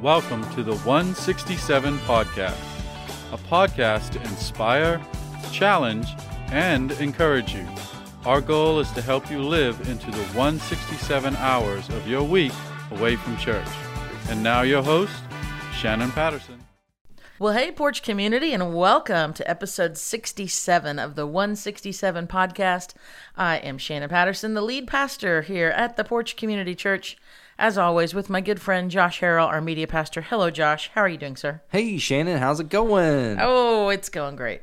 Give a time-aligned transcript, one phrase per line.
[0.00, 2.60] Welcome to the 167 Podcast,
[3.32, 5.02] a podcast to inspire,
[5.52, 6.06] challenge,
[6.48, 7.66] and encourage you.
[8.26, 12.52] Our goal is to help you live into the 167 hours of your week
[12.90, 13.66] away from church.
[14.28, 15.14] And now, your host,
[15.72, 16.62] Shannon Patterson.
[17.38, 22.92] Well, hey, Porch community, and welcome to episode 67 of the 167 podcast.
[23.34, 27.16] I am Shannon Patterson, the lead pastor here at the Porch Community Church.
[27.58, 30.20] As always, with my good friend Josh Harrell, our media pastor.
[30.20, 30.90] Hello, Josh.
[30.94, 31.62] How are you doing, sir?
[31.70, 33.38] Hey Shannon, how's it going?
[33.40, 34.60] Oh, it's going great.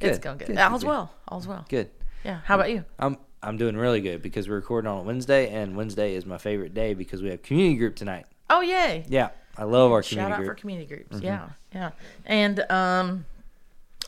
[0.00, 0.46] It's Good, going good.
[0.48, 0.88] good, All's good.
[0.88, 1.14] well.
[1.28, 1.64] All's well.
[1.68, 1.90] Good.
[2.22, 2.40] Yeah.
[2.44, 2.84] How about you?
[2.98, 6.36] I'm I'm doing really good because we're recording on a Wednesday, and Wednesday is my
[6.36, 8.26] favorite day because we have community group tonight.
[8.50, 9.04] Oh, yay.
[9.08, 11.16] Yeah, I love our Shout community out for community groups.
[11.16, 11.24] Mm-hmm.
[11.24, 11.90] Yeah, yeah.
[12.26, 13.24] And um,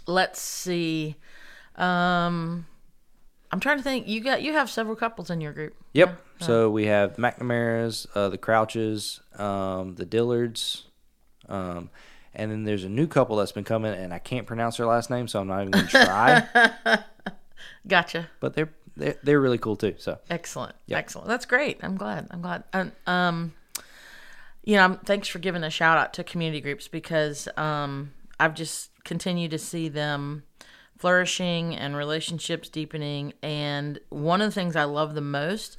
[0.07, 1.16] let's see.
[1.77, 2.66] Um,
[3.51, 4.09] I'm trying to think.
[4.09, 5.74] You got you have several couples in your group.
[5.95, 6.21] Yep.
[6.40, 10.82] So we have McNamara's, uh, the Crouches, um, the Dillards,
[11.48, 11.90] um,
[12.34, 15.09] and then there's a new couple that's been coming, and I can't pronounce their last
[15.09, 17.04] name, so I'm not even going to try.
[17.88, 18.28] Gotcha.
[18.40, 19.95] but they're, they're they're really cool too.
[19.98, 20.74] So Excellent.
[20.87, 20.98] Yep.
[20.98, 21.28] Excellent.
[21.28, 21.78] That's great.
[21.82, 22.28] I'm glad.
[22.30, 22.65] I'm glad.
[22.73, 23.54] And, um,
[24.65, 28.90] you know, thanks for giving a shout out to community groups because um, I've just
[29.04, 30.43] continued to see them
[30.98, 33.32] flourishing and relationships deepening.
[33.43, 35.78] And one of the things I love the most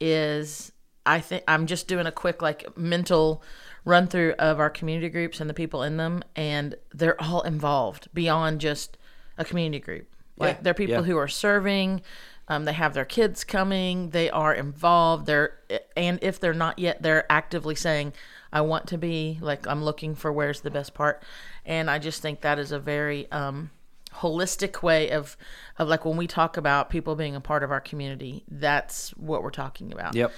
[0.00, 0.72] is
[1.06, 3.42] I think I'm just doing a quick like mental
[3.84, 8.08] run through of our community groups and the people in them, and they're all involved
[8.12, 8.98] beyond just
[9.38, 10.06] a community group.
[10.36, 10.62] Like Yeah.
[10.62, 11.02] they're people Yeah.
[11.02, 12.02] who are serving.
[12.48, 14.10] Um, they have their kids coming.
[14.10, 15.26] They are involved.
[15.26, 15.54] They're
[15.96, 18.12] and if they're not yet, they're actively saying,
[18.52, 21.22] "I want to be." Like I'm looking for where's the best part,
[21.64, 23.70] and I just think that is a very um,
[24.16, 25.36] holistic way of
[25.78, 28.44] of like when we talk about people being a part of our community.
[28.50, 30.14] That's what we're talking about.
[30.14, 30.32] yep,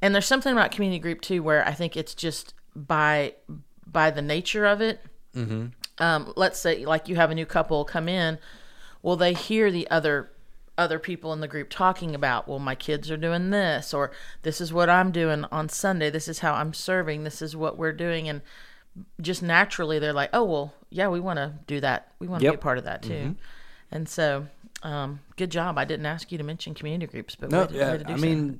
[0.00, 3.34] And there's something about community group too, where I think it's just by
[3.86, 5.00] by the nature of it.
[5.36, 5.66] Mm-hmm.
[5.98, 8.38] Um, let's say like you have a new couple come in,
[9.02, 10.30] well they hear the other
[10.78, 14.10] other people in the group talking about, well my kids are doing this, or
[14.42, 16.10] this is what I'm doing on Sunday.
[16.10, 17.24] This is how I'm serving.
[17.24, 18.40] This is what we're doing, and
[19.20, 22.12] just naturally they're like, oh well, yeah, we want to do that.
[22.18, 23.36] We want to be a part of that too.
[23.90, 24.46] And so,
[24.82, 25.76] um, good job.
[25.78, 27.92] I didn't ask you to mention community groups, but no, yeah.
[27.92, 28.22] way to do I so.
[28.22, 28.56] mean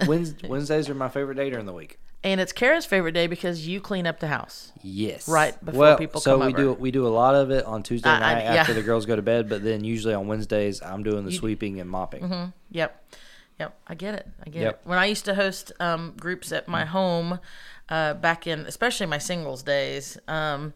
[0.48, 1.98] Wednesdays are my favorite day during the week.
[2.24, 4.70] And it's Kara's favorite day because you clean up the house.
[4.80, 5.26] Yes.
[5.28, 6.62] Right before well, people so come we over.
[6.62, 8.54] do we do a lot of it on Tuesday I- I- night yeah.
[8.54, 11.80] after the girls go to bed, but then usually on Wednesdays I'm doing the sweeping
[11.80, 12.52] and mopping.
[12.70, 13.14] Yep.
[13.58, 13.78] Yep.
[13.88, 14.28] I get it.
[14.46, 14.72] I get Yep.
[14.74, 14.80] it.
[14.88, 17.40] When I used to host um, groups at my home
[17.88, 20.74] uh, back in, especially my singles days, um,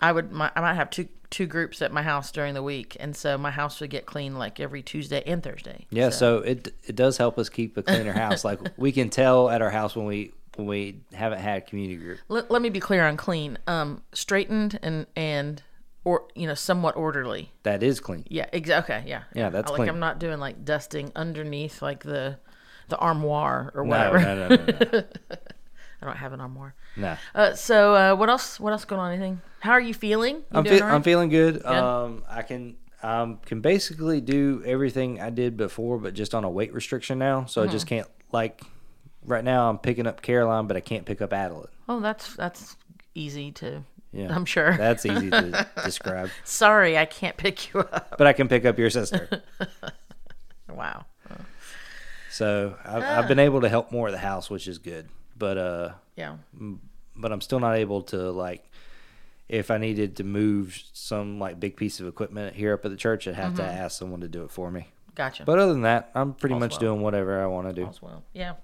[0.00, 2.96] I would my, I might have two two groups at my house during the week,
[3.00, 5.86] and so my house would get clean like every Tuesday and Thursday.
[5.90, 8.44] Yeah, so it it does help us keep a cleaner house.
[8.44, 11.96] like we can tell at our house when we when we haven't had a community
[11.96, 12.18] group.
[12.28, 13.58] Let, let me be clear on clean.
[13.66, 15.62] Um, straightened and and
[16.04, 17.50] or you know somewhat orderly.
[17.62, 18.24] That is clean.
[18.28, 18.94] Yeah, exactly.
[18.96, 19.88] Okay, yeah, Yeah, that's like clean.
[19.88, 22.38] I'm not doing like dusting underneath like the
[22.88, 24.18] the armoire or No, whatever.
[24.20, 25.02] no, no, no, no.
[26.04, 26.74] I don't have an armoire.
[26.96, 27.16] no.
[27.34, 28.60] Uh, so uh, what else?
[28.60, 29.12] What else going on?
[29.12, 29.40] Anything?
[29.60, 30.36] How are you feeling?
[30.36, 30.92] You I'm, fe- right?
[30.94, 31.64] I'm feeling good.
[31.64, 36.50] Um, I can um, can basically do everything I did before, but just on a
[36.50, 37.46] weight restriction now.
[37.46, 37.72] So I Mm-hmm.
[37.72, 38.62] just can't like
[39.24, 39.70] right now.
[39.70, 41.68] I'm picking up Caroline, but I can't pick up Adelaide.
[41.88, 42.76] Oh, that's that's
[43.14, 43.82] easy to.
[44.12, 44.76] Yeah, I'm sure.
[44.76, 46.30] that's easy to describe.
[46.44, 48.14] Sorry, I can't pick you up.
[48.16, 49.42] But I can pick up your sister.
[50.68, 51.04] Wow.
[52.30, 53.18] So I've, Ah.
[53.18, 55.08] I've been able to help more at the house, which is good.
[55.36, 56.36] But uh, Yeah.
[57.16, 58.70] but I'm still not able to like
[59.48, 62.96] if I needed to move some like big piece of equipment here up at the
[62.96, 63.76] church, I'd have to Mm-hmm.
[63.84, 64.88] ask someone to do it for me.
[65.14, 65.44] Gotcha.
[65.44, 66.80] But other than that, I'm pretty All's much well.
[66.80, 67.86] doing whatever I want to do.
[67.86, 68.24] as well.
[68.32, 68.54] Yeah.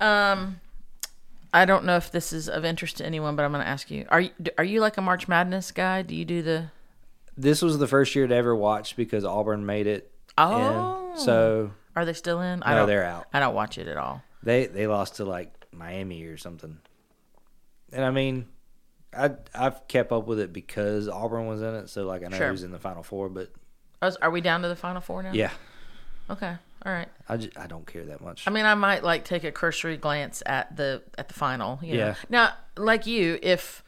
[0.00, 0.60] Um,
[1.52, 3.90] I don't know if this is of interest to anyone, but I'm going to ask
[3.90, 6.02] you: Are you are you like a March Madness guy?
[6.02, 6.70] Do you do the?
[7.36, 10.10] This was the first year to ever watch because Auburn made it.
[10.36, 11.12] Oh.
[11.14, 11.18] in.
[11.20, 12.62] so Are they still in?
[12.64, 12.88] I no, don't.
[12.88, 13.26] they're out.
[13.32, 14.22] I don't watch it at all.
[14.42, 16.78] They they lost to like Miami or something.
[17.92, 18.46] And I mean,
[19.16, 22.36] I I've kept up with it because Auburn was in it, so like I know
[22.36, 22.50] Sure.
[22.50, 23.28] who's in the Final Four.
[23.28, 23.50] But
[24.20, 25.32] Are we down to the final four now?
[25.32, 25.50] yeah,
[26.30, 26.54] Okay.
[26.86, 27.08] All right.
[27.28, 28.46] I, just, I don't care that much.
[28.46, 31.78] I mean, I might like take a cursory glance at the at the final.
[31.82, 31.98] You know?
[32.08, 32.14] Yeah.
[32.28, 33.82] Now, like you, if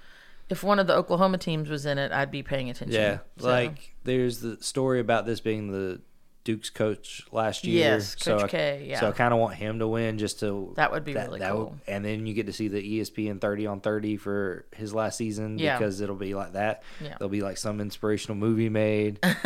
[0.49, 2.95] if one of the Oklahoma teams was in it, I'd be paying attention.
[3.01, 6.01] Yeah, So- like there's the story about this being the
[6.47, 7.79] Duke's coach last year.
[7.81, 9.01] Yes, so Coach I, K, yeah.
[9.01, 11.43] So I kind of want him to win just to That would be really would-
[11.51, 11.77] cool.
[11.89, 15.59] and then you get to see the ESPN 30 on 30 for his last season
[15.59, 15.77] Yeah.
[15.77, 16.85] because it'll be like that.
[17.03, 17.17] Yeah.
[17.19, 19.19] There'll be like some inspirational movie made.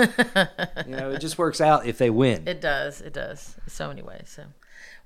[0.87, 2.47] you know, it just works out if they win.
[2.47, 3.01] It does.
[3.01, 3.57] It does.
[3.67, 4.31] So many ways.
[4.37, 4.45] So,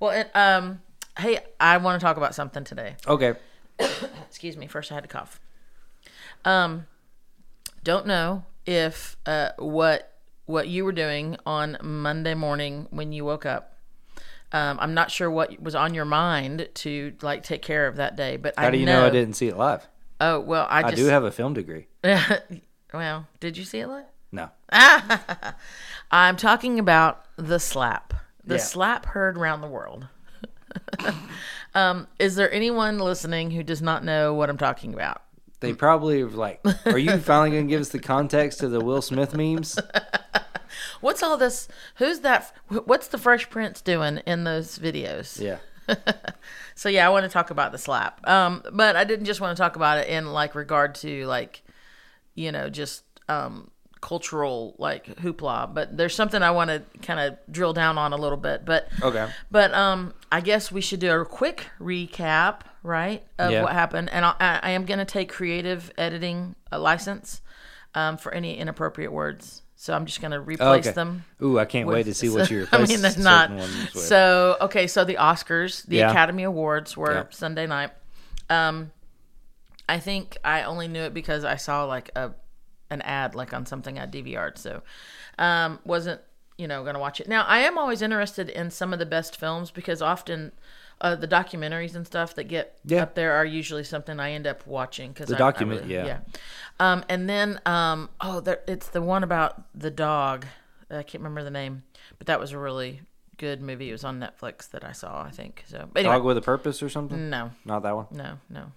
[0.00, 0.82] well, it, um,
[1.19, 2.97] hey, I want to talk about something today.
[3.06, 3.35] okay.
[4.29, 4.67] Excuse me.
[4.67, 5.38] First, I had to cough.
[6.44, 6.87] Um,
[7.85, 10.11] don't know if uh, what
[10.46, 13.79] what you were doing on Monday morning when you woke up.
[14.52, 18.14] Um, I'm not sure what was on your mind to like take care of that
[18.17, 19.87] day, but How I do you know, know I didn't see it live?
[20.20, 21.88] Oh well, I I just do have a film degree.
[22.93, 24.05] well, did you see it live?
[24.31, 24.50] No.
[26.11, 28.14] I'm talking about the slap.
[28.44, 28.61] The Yeah.
[28.61, 30.06] slap heard round the world.
[31.75, 35.23] um, is there anyone listening who does not know what I'm talking about?
[35.61, 38.81] They probably are like, are you finally going to give us the context to the
[38.81, 39.79] Will Smith memes?
[41.00, 41.69] What's all this?
[41.97, 42.53] Who's that?
[42.69, 45.41] What's the Fresh Prince doing in those videos?
[45.41, 45.59] Yeah.
[46.76, 48.26] So yeah, I want to talk about the slap.
[48.29, 51.62] Um, but I didn't just want to talk about it in like regard to like,
[52.35, 55.73] you know, just um cultural like hoopla.
[55.73, 58.65] But there's something I want to kind of drill down on a little bit.
[58.65, 59.29] But Okay.
[59.53, 63.62] But um, I guess we should do a quick recap, right, of Yeah.
[63.62, 64.11] what happened.
[64.11, 67.41] And I, I am going to take creative editing uh, license
[67.94, 69.62] um, for any inappropriate words.
[69.85, 70.95] So I'm just going to replace Okay.
[70.95, 71.27] them.
[71.43, 73.51] Ooh, I can't wait to see what you I mean, they're not.
[73.93, 76.11] So okay, so the Oscars, the Yeah.
[76.11, 77.25] Academy Awards were Yeah.
[77.29, 77.91] Sunday night.
[78.49, 78.93] Um,
[79.87, 82.31] I think I only knew it because I saw like a
[82.89, 84.57] an ad like on something I DVR'd.
[84.57, 84.81] So
[85.39, 86.23] um, wasn't
[86.57, 87.29] you know going to watch it.
[87.29, 90.53] Now I am always interested in some of the best films because often.
[91.05, 93.03] Uh, the documentaries and stuff that get Yeah.
[93.03, 95.95] up there are usually something I end up watching because The I, document- I really,
[95.97, 96.06] yeah.
[96.06, 96.19] yeah.
[96.81, 100.47] Um, and then um, oh, there, it's the one about the dog.
[100.91, 101.83] I can't remember the name,
[102.17, 103.03] but that was a really
[103.37, 103.91] good movie.
[103.91, 105.23] It was on Netflix that I saw.
[105.25, 105.91] I think so.
[105.95, 107.29] Anyway, Dog with a Purpose or something?
[107.29, 108.07] no, Not that one.
[108.11, 108.73] no, no.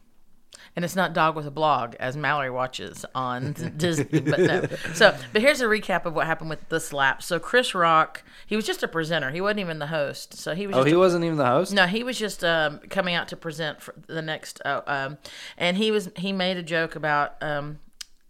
[0.76, 4.66] And it's not Dog with a Blog as Mallory watches on Disney, but no.
[4.94, 7.24] So, but here's a recap of what happened with the slap.
[7.24, 9.32] So Chris Rock, he was just a presenter.
[9.32, 10.36] He wasn't even the host.
[10.36, 10.76] So he was.
[10.76, 11.74] Oh, he a wasn't even the host?
[11.74, 15.18] no, he was just um, coming out to present for the next, uh, um,
[15.58, 17.80] and he was he made a joke about um,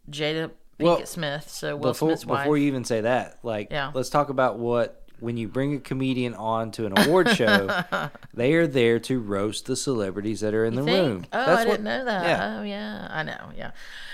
[0.09, 2.43] Jada Pinkett Well, Smith, so Will before, Smith's wife.
[2.43, 3.91] before you even say that, like, Yeah.
[3.93, 7.83] let's talk about what when you bring a comedian on to an award show,
[8.33, 11.07] they are there to roast the celebrities that are in the Think?
[11.07, 11.25] room.
[11.33, 12.23] Oh, That's I what- didn't know that.
[12.25, 12.57] Yeah.
[12.59, 13.51] Oh, yeah, I know.
[13.57, 13.71] Yeah.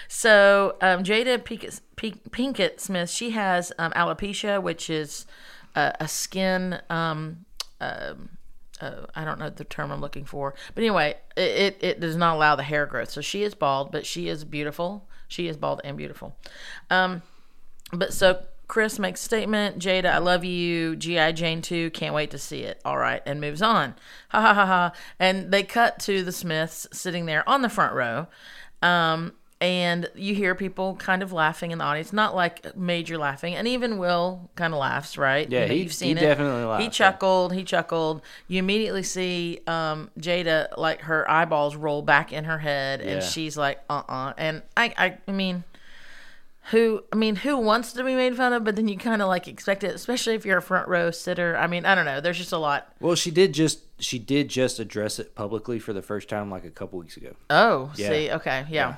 [0.07, 5.25] So um, Jada Pinkett, Pinkett Smith, she has um, alopecia, which is
[5.75, 6.79] uh, a skin.
[6.89, 7.45] Um,
[7.81, 8.29] um,
[8.79, 12.15] uh, I don't know the term I'm looking for, but anyway, it, it it does
[12.15, 13.09] not allow the hair growth.
[13.11, 15.07] So she is bald, but she is beautiful.
[15.27, 16.35] She is bald and beautiful.
[16.89, 17.21] Um,
[17.91, 20.95] but so Chris makes a statement, Jada, I love you.
[20.95, 21.33] G.I.
[21.33, 22.80] Jane 2, can't wait to see it.
[22.86, 23.21] All right.
[23.25, 23.94] And moves on.
[24.30, 24.92] Ha ha ha ha.
[25.19, 28.27] And they cut to the Smiths sitting there on the front row.
[28.81, 33.56] Um, and you hear people kind of laughing in the audience, not like major laughing.
[33.56, 35.50] And even Will kind of laughs, right?
[35.50, 36.27] Yeah, You know, he- you've seen he it.
[36.27, 37.54] definitely laughed, He chuckled.
[37.54, 38.21] He chuckled.
[38.50, 43.27] You immediately see um, Jada, like her eyeballs roll back in her head, and Yeah.
[43.27, 45.63] she's like, uh uh And I, I, I mean,
[46.71, 49.27] who I mean, who wants to be made fun of, but then you kind of
[49.27, 51.57] like expect it, especially if you're a front row sitter.
[51.57, 52.21] I mean, I don't know.
[52.21, 52.88] There's just a lot.
[53.00, 56.65] Well, she did just she did just address it publicly for the first time like
[56.65, 57.36] a couple weeks ago.
[57.50, 58.10] Oh, Yeah.
[58.10, 58.95] see, okay, yeah.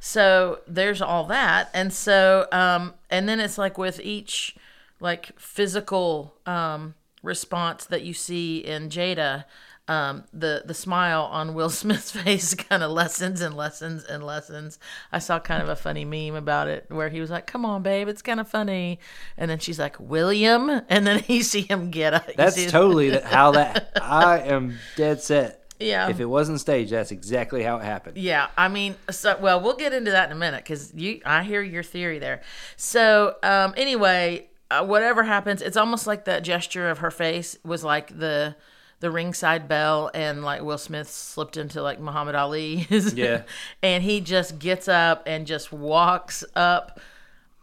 [0.00, 4.56] So there's all that, and so um, and then it's like with each
[5.00, 9.44] like physical um response that you see in Jada.
[9.86, 14.78] Um, the the smile on Will Smith's face kind of lessens and lessens and lessens.
[15.12, 17.82] I saw kind of a funny meme about it where he was like, "Come on,
[17.82, 18.98] babe, it's kind of funny,"
[19.36, 22.34] and then she's like, "William," and then you see him get up.
[22.34, 25.60] That's totally how that I am dead set.
[25.80, 26.08] Yeah.
[26.08, 28.16] If it wasn't staged, that's exactly how it happened.
[28.16, 31.42] Yeah, I mean, so well, we'll get into that in a minute because you, I
[31.42, 32.42] hear your theory there.
[32.76, 37.84] So, um, anyway, uh, whatever happens, it's almost like that gesture of her face was
[37.84, 38.56] like the
[39.04, 42.86] the ringside bell, and like Will Smith slipped into like Muhammad Ali.
[43.14, 43.42] Yeah.
[43.82, 46.98] and he just gets up and just walks up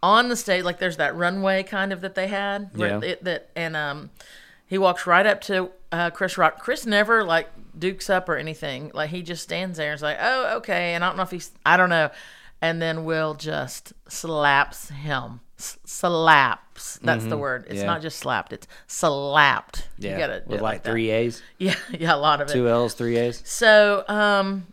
[0.04, 3.00] on the stage like there's that runway kind of that they had Yeah.
[3.04, 4.10] it, that and um
[4.66, 6.60] he walks right up to uh, Chris Rock.
[6.60, 8.90] Chris never like dukes up or anything.
[8.94, 11.32] Like he just stands there and is like, "Oh, okay." And I don't know if
[11.32, 12.10] he's I don't know.
[12.62, 15.42] And then Will just slaps him.
[15.62, 17.00] Slaps.
[17.04, 17.64] That's the word.
[17.66, 17.80] It's Mm-hmm.
[17.82, 17.86] yeah.
[17.86, 18.54] not just slapped.
[18.54, 19.88] It's slapped.
[19.98, 20.12] Yeah.
[20.14, 22.54] You gotta with it like, like three A's, Yeah, yeah, a lot of it.
[22.54, 23.42] two L's, three A's.
[23.46, 24.68] So, um,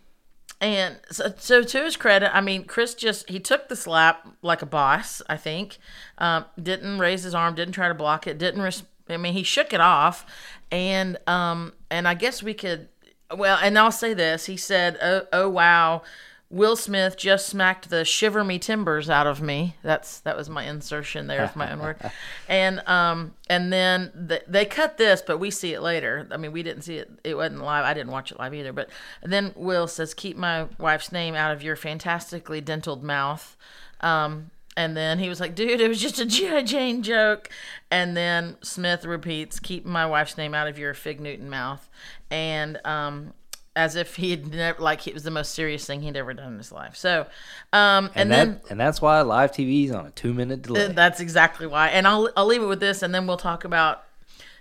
[0.61, 4.63] and so, so to his credit, I mean, Chris just he took the slap like
[4.63, 5.23] a boss.
[5.29, 5.79] I think,
[6.19, 8.63] um, didn't raise his arm, didn't try to block it, didn't.
[8.63, 10.27] Res- I mean, he shook it off,
[10.71, 12.89] and um, and I guess we could.
[13.35, 16.03] Well, and I'll say this: he said, "Oh, oh wow."
[16.51, 19.77] Will Smith just smacked the shiver me timbers out of me.
[19.83, 21.99] That's that was my insertion there of my own word.
[22.49, 26.27] And um and then th they cut this, but we see it later.
[26.31, 27.11] I mean, we didn't see it.
[27.23, 27.85] It wasn't live.
[27.85, 28.73] I didn't watch it live either.
[28.73, 28.89] But
[29.23, 33.55] then Will says, "Keep my wife's name out of your fantastically dentaled mouth."
[34.01, 36.63] Um, and then he was like, "Dude, it was just a G.I.
[36.63, 37.51] Jane joke."
[37.91, 41.91] And then Smith repeats, "Keep my wife's name out of your Fig Newton mouth,"
[42.31, 43.35] and um,
[43.79, 46.53] as if he had never like it was the most serious thing he'd ever done
[46.53, 46.97] in his life.
[46.97, 47.27] So,
[47.73, 50.63] um, and, And, then that and that's why live TV is on a two minute
[50.63, 50.89] delay.
[50.89, 51.89] that's exactly why.
[51.89, 54.03] And I'll I'll leave it with this, and then we'll talk about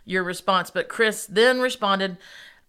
[0.06, 0.70] your response.
[0.70, 2.18] But Chris then responded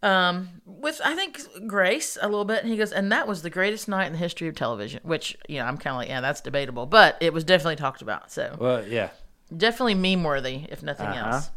[0.02, 3.50] um, with I think grace a little bit, and he goes, "And that was the
[3.50, 6.20] greatest night in the history of television." Which you know I'm kind of like, yeah,
[6.20, 8.30] that's debatable, but it was definitely talked about.
[8.32, 9.10] So well, yeah.
[9.54, 11.30] definitely meme worthy, if nothing Uh-huh.
[11.36, 11.50] else.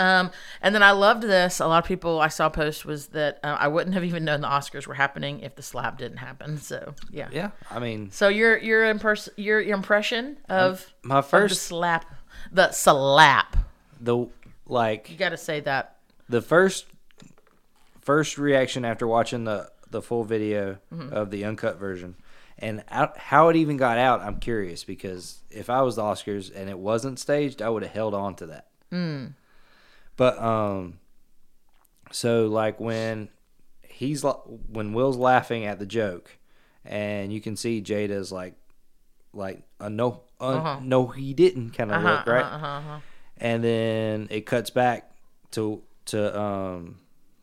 [0.00, 0.30] Um,
[0.62, 1.58] and then I loved this.
[1.60, 4.40] A lot of people I saw post was that uh, I wouldn't have even known
[4.42, 6.58] the Oscars were happening if the slap didn't happen.
[6.58, 7.28] So yeah.
[7.32, 7.50] Yeah.
[7.70, 12.04] I mean, So your your impers- your, impression of my of the first slap,
[12.52, 13.56] the slap.
[14.00, 14.28] the
[14.66, 15.96] like You got to say that.
[16.28, 16.86] the first
[18.00, 21.12] first reaction after watching the the full video Mm-hmm.
[21.12, 22.14] of the uncut version
[22.58, 26.50] and out, how it even got out i'm curious because if i was the oscars
[26.54, 29.34] and it wasn't staged i would have held on to that Mm.
[30.18, 30.98] But um
[32.12, 33.28] so like when
[33.88, 34.22] he's
[34.70, 36.36] when will's laughing at the joke
[36.84, 38.54] and you can see jada's like
[39.32, 40.80] like a no uh, Uh-huh.
[40.82, 42.98] no he didn't kind of Uh-huh, look right uh-huh, uh-huh.
[43.38, 45.10] and then it cuts back
[45.52, 46.98] to to um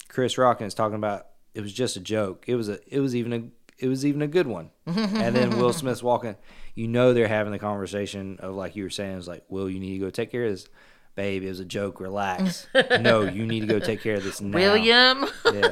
[0.07, 2.45] Chris Rock and it's talking about it was just a joke.
[2.47, 3.43] It was a it was even a
[3.77, 4.71] it was even a good one.
[4.85, 6.35] and then Will Smith's walking.
[6.73, 9.13] You know they're having the conversation of like you were saying.
[9.13, 10.67] It was like, Will, you need to go take care of this.
[11.15, 11.99] Babe, it was a joke.
[12.01, 12.67] Relax.
[13.01, 14.57] no, you need to go take care of this now.
[14.57, 15.25] William.
[15.45, 15.71] Yeah.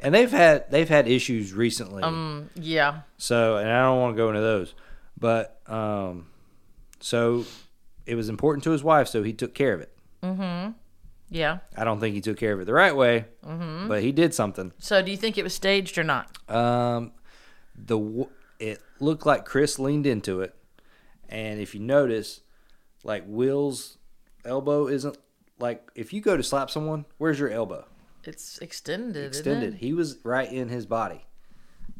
[0.00, 2.02] and they've had they've had issues recently.
[2.02, 3.00] Um, yeah.
[3.18, 4.74] So, and I don't want to go into those,
[5.16, 6.26] but um,
[7.00, 7.44] so
[8.04, 9.92] it was important to his wife, so he took care of it.
[10.22, 10.72] Mm-hmm.
[11.30, 11.58] Yeah.
[11.76, 13.86] I don't think he took care of it the right way, Mm-hmm.
[13.86, 14.72] but he did something.
[14.78, 16.36] So do you think it was staged or not?
[16.50, 17.12] Um,
[17.76, 18.26] the
[18.58, 20.52] it looked like Chris leaned into it,
[21.28, 22.40] and if you notice,
[23.04, 23.97] like Will's
[24.44, 25.16] elbow isn't
[25.58, 27.84] like if you go to slap someone, where's your elbow?
[28.24, 29.26] It's extended.
[29.28, 29.62] Extended.
[29.68, 29.80] Isn't it?
[29.80, 31.24] He was right in his body,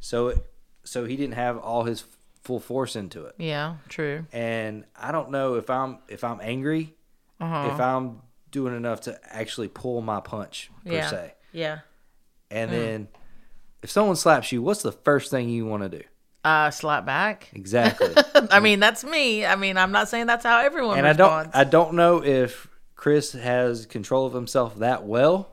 [0.00, 0.50] so it,
[0.84, 2.04] so he didn't have all his
[2.42, 3.34] full force into it.
[3.38, 3.76] Yeah.
[3.88, 4.26] True.
[4.32, 6.94] And I don't know if I'm if I'm angry,
[7.40, 7.70] Uh-huh.
[7.74, 11.10] if I'm doing enough to actually pull my punch per yeah.
[11.10, 11.34] se.
[11.52, 11.78] Yeah.
[12.50, 13.08] And then
[13.82, 16.02] if someone slaps you, what's the first thing you want to do?
[16.44, 17.48] Uh, slap back.
[17.52, 18.14] Exactly.
[18.50, 19.44] I mean, that's me.
[19.44, 22.68] I mean, I'm not saying that's how everyone and I don't I don't know if
[22.94, 25.50] Chris has control of himself that well.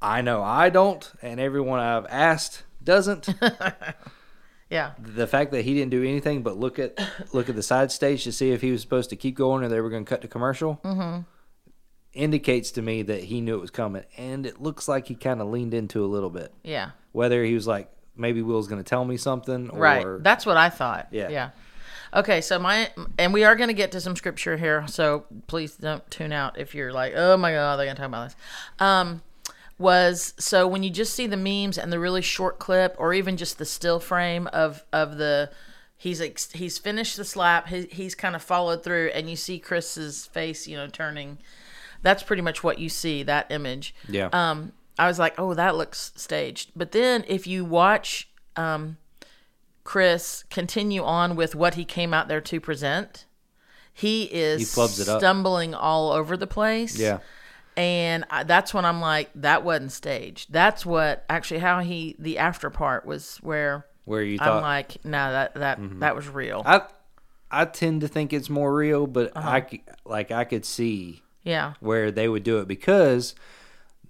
[0.00, 3.28] I know I don't, and everyone I've asked doesn't.
[4.70, 4.92] yeah.
[4.98, 6.98] the fact that he didn't do anything but look at
[7.34, 9.68] look at the side stage to see if he was supposed to keep going or
[9.68, 11.20] they were going to cut to commercial Mm-hmm.
[12.14, 15.40] indicates to me that he knew it was coming, and it looks like he kind
[15.40, 16.52] of leaned into a little bit.
[16.62, 16.90] Yeah.
[17.12, 20.06] Whether he was like, maybe Will's going to tell me something, or Right.
[20.22, 21.08] That's what I thought.
[21.10, 21.28] Yeah.
[21.28, 21.50] Yeah.
[22.12, 25.76] Okay, so my and we are going to get to some scripture here, so please
[25.76, 28.36] don't tune out if you're like, "Oh my god, they're going to talk about this."
[28.80, 29.22] Um
[29.78, 33.36] was so when you just see the memes and the really short clip or even
[33.38, 35.50] just the still frame of of the
[35.96, 39.58] he's ex- he's finished the slap, he, he's kind of followed through and you see
[39.58, 41.38] Chris's face, you know, turning
[42.02, 45.76] that's pretty much what you see that image yeah, um, I was like, oh, that
[45.76, 46.72] looks staged.
[46.76, 48.96] But then if you watch um,
[49.84, 53.26] Chris continue on with what he came out there to present,
[53.92, 55.20] he is He flubs it up.
[55.20, 56.98] stumbling all over the place.
[56.98, 57.18] yeah,
[57.76, 60.52] And I, that's when I'm like, that wasn't staged.
[60.52, 65.32] That's what actually how he the after part was where where you I'm like, no,
[65.32, 66.62] that that that was real.
[66.66, 66.82] I
[67.50, 69.48] I tend to think it's more real, but Uh-huh.
[69.48, 71.74] I like I could see yeah.
[71.80, 73.34] where they would do it because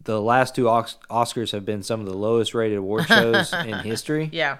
[0.04, 3.78] the last two Os- Oscars have been some of the lowest rated award shows in
[3.80, 4.28] history.
[4.32, 4.58] Yeah.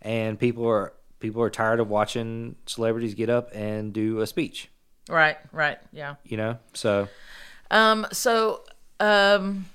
[0.00, 4.68] and people are people are tired of watching celebrities get up and do a speech
[5.08, 5.36] Right.
[5.52, 5.78] Right.
[5.92, 6.14] Yeah.
[6.24, 7.08] you know so
[7.70, 8.06] Um.
[8.12, 8.64] So,
[9.00, 9.66] um,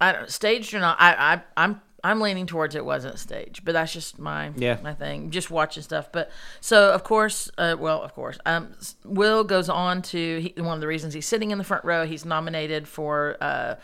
[0.00, 0.96] I don't staged or not.
[1.00, 4.78] I, I, I'm, I'm leaning towards it wasn't staged, but that's just my, Yeah.
[4.82, 5.30] my thing.
[5.30, 6.10] Just watching stuff.
[6.12, 6.30] But
[6.60, 10.80] so of course, uh, well, of course, um, Will goes on to he, one of
[10.80, 12.04] the reasons he's sitting in the front row.
[12.06, 13.76] He's nominated for uh,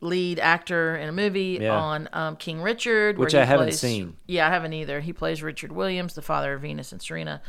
[0.00, 1.76] lead actor in a movie Yeah.
[1.78, 4.16] on um, King Richard, Which I haven't plays- seen.
[4.26, 5.00] Yeah, I haven't either.
[5.00, 7.40] He plays Richard Williams, the father of Venus and Serena.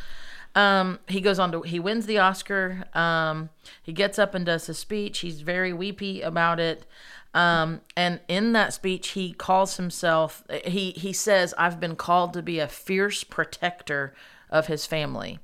[0.54, 2.84] Um, he goes on to he wins the Oscar.
[2.94, 3.50] Um,
[3.82, 5.20] he gets up and does his speech.
[5.20, 6.86] He's very weepy about it.
[7.34, 12.42] Um, and in that speech, he calls himself, he, he says, I've been called to
[12.42, 14.14] be a fierce protector
[14.50, 15.40] of his family.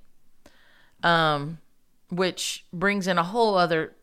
[1.03, 1.59] Um,
[2.09, 3.95] which brings in a whole other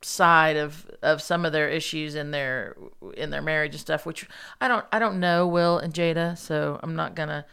[0.00, 2.76] side of of some of their issues in their
[3.16, 4.28] in their marriage and stuff which
[4.60, 7.44] i don't i don't know will and jada so i'm not gonna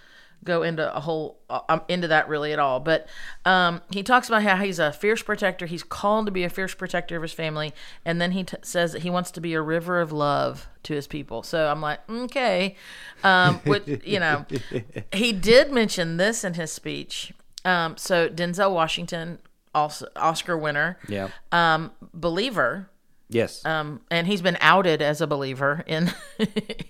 [0.46, 2.80] go into a whole um, into that really at all.
[2.80, 3.08] But
[3.44, 5.66] um, he talks about how he's a fierce protector.
[5.66, 7.74] He's called to be a fierce protector of his family.
[8.06, 10.94] And then he t- says that he wants to be a river of love to
[10.94, 11.44] his people.
[11.44, 12.76] So i'm like okay.
[13.24, 14.46] Um, which you know
[15.12, 17.34] he did mention this in his speech.
[17.66, 19.40] Um, so denzel washington
[19.74, 20.98] also oscar winner.
[21.10, 21.30] Yeah.
[21.52, 22.90] um, believer
[23.28, 23.66] Yes.
[23.66, 26.12] um, and he's been outed as a believer in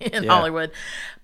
[0.00, 0.30] in Yeah.
[0.32, 0.70] Hollywood.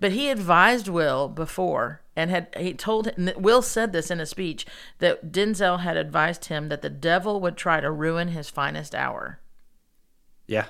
[0.00, 4.64] But he advised Will before, and had he told Will said this in a speech
[5.00, 9.38] that Denzel had advised him that the devil would try to ruin his finest hour.
[10.46, 10.66] yeah.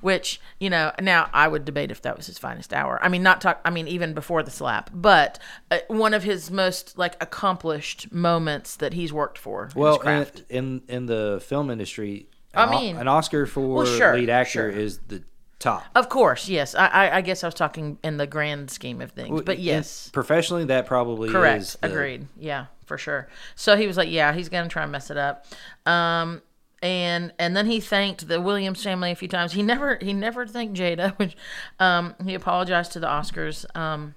[0.00, 2.98] Which you know, now I would debate if that was his finest hour.
[3.02, 3.60] I mean, not talk.
[3.64, 5.38] I mean, even before the slap, but
[5.70, 9.70] uh, one of his most like accomplished moments that he's worked for.
[9.74, 14.30] Well, in, in in the film industry, I mean- an Oscar for Well, sure, lead
[14.30, 14.70] actor sure.
[14.70, 15.22] is the
[15.58, 15.84] top.
[15.94, 16.74] of course, yes.
[16.74, 20.10] I, I, I guess I was talking in the grand scheme of things, but yes.
[20.12, 21.62] professionally, that probably Correct.
[21.62, 22.28] is the- Agreed.
[22.38, 23.28] Yeah, for sure.
[23.54, 25.46] So he was like, "Yeah, he's gonna try and mess it up."
[25.86, 26.42] Um,
[26.82, 29.52] and and then he thanked the Williams family a few times.
[29.52, 31.34] He never he never thanked Jada, which
[31.80, 34.14] um, he apologized to the Oscars, um,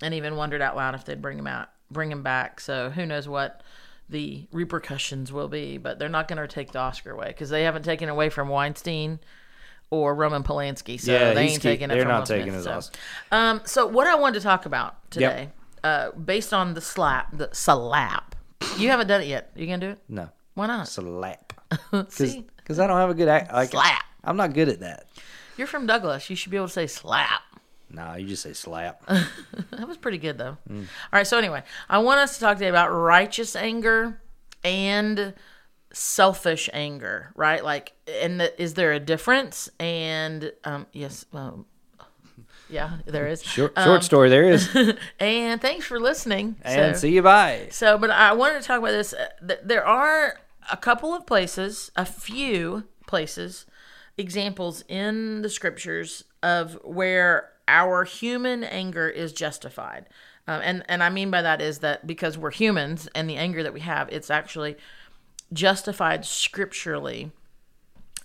[0.00, 2.60] and even wondered out loud if they'd bring him out, bring him back.
[2.60, 3.62] So who knows what
[4.12, 5.76] the repercussions will be?
[5.78, 9.18] But they're not gonna take the Oscar away because they haven't taken away from Weinstein.
[9.90, 12.64] Or Roman Polanski, so Yeah, they ain't taking it they're from not taking Smith, his
[12.64, 12.70] so.
[12.72, 12.98] Oscar.
[13.30, 15.50] Um, so what I wanted to talk about today,
[15.84, 18.34] uh, based on the slap, the slap.
[18.78, 19.50] You haven't done it yet.
[19.54, 19.98] You gonna do it?
[20.08, 20.88] No, Why not?
[20.88, 21.52] slap.
[22.08, 23.52] See, Because I don't have a good act.
[23.52, 24.02] Like, Slap.
[24.24, 25.08] I'm not good at that.
[25.58, 26.30] you're from Douglas.
[26.30, 27.42] You should be able to say slap.
[27.92, 29.02] Nah, you just say slap.
[29.70, 30.56] That was pretty good though.
[30.70, 30.76] All
[31.12, 31.26] right.
[31.26, 34.20] So anyway, I want us to talk today about righteous anger
[34.64, 35.34] and
[35.92, 37.32] selfish anger.
[37.36, 37.62] Right?
[37.64, 39.68] Like, and the, is there a difference?
[39.80, 41.66] And um, yes, well,
[42.70, 43.42] yeah, there is.
[43.42, 44.68] Short, short story there is.
[45.20, 46.56] And thanks for listening.
[46.62, 47.68] and So- see you bye.
[47.70, 49.12] So, but I wanted to talk about this.
[49.14, 50.38] uh, There are
[50.70, 53.66] a couple of places, a few places,
[54.16, 60.08] examples in the scriptures of where our human anger is justified.
[60.46, 63.62] Um, and, and I mean by that is that because we're humans and the anger
[63.62, 64.76] that we have, it's actually
[65.52, 67.32] justified scripturally.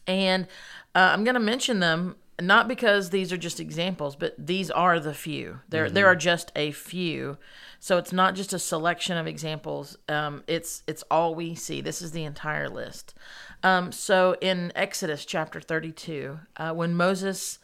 [0.06, 0.48] And
[0.94, 5.00] uh, I'm going to mention them not because these are just examples, but these are
[5.00, 5.62] the few.
[5.70, 7.38] There there are just a few.
[7.80, 9.98] So it's not just a selection of examples.
[10.08, 11.82] Um, it's it's all we see.
[11.82, 13.16] This is the entire list.
[13.64, 17.58] Um, so in Exodus chapter 32, uh, when Moses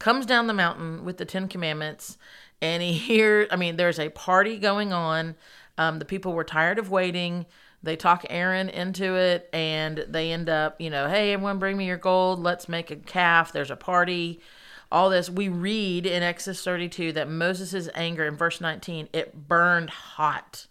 [0.00, 2.18] comes down the mountain with the Ten Commandments,
[2.60, 5.36] and he hears, I mean, there's a party going on.
[5.78, 7.46] Um, the people were tired of waiting.
[7.82, 11.86] They talk Aaron into it, and they end up, you know, hey, everyone, bring me
[11.86, 12.40] your gold.
[12.40, 13.52] Let's make a calf.
[13.52, 14.40] There's a party.
[14.92, 15.30] All this.
[15.30, 20.66] We read in Exodus 32 that Moses' anger in verse 19, it burned hot.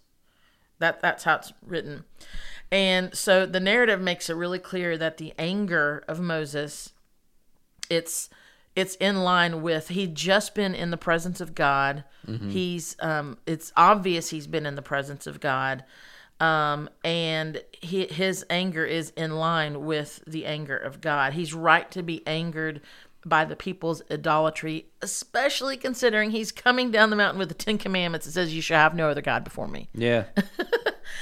[0.78, 2.04] That that's how it's written.
[2.70, 6.92] And so the narrative makes it really clear that the anger of Moses
[7.90, 8.30] it's
[8.76, 12.04] it's in line with he'd just been in the presence of God.
[12.50, 15.84] He's um it's obvious he's been in the presence of God.
[16.38, 21.32] Um and he, his anger is in line with the anger of God.
[21.32, 22.80] He's right to be angered
[23.24, 28.26] by the people's idolatry, especially considering he's coming down the mountain with the 10 commandments
[28.26, 29.88] that says you shall have no other god before me.
[29.94, 30.24] Yeah.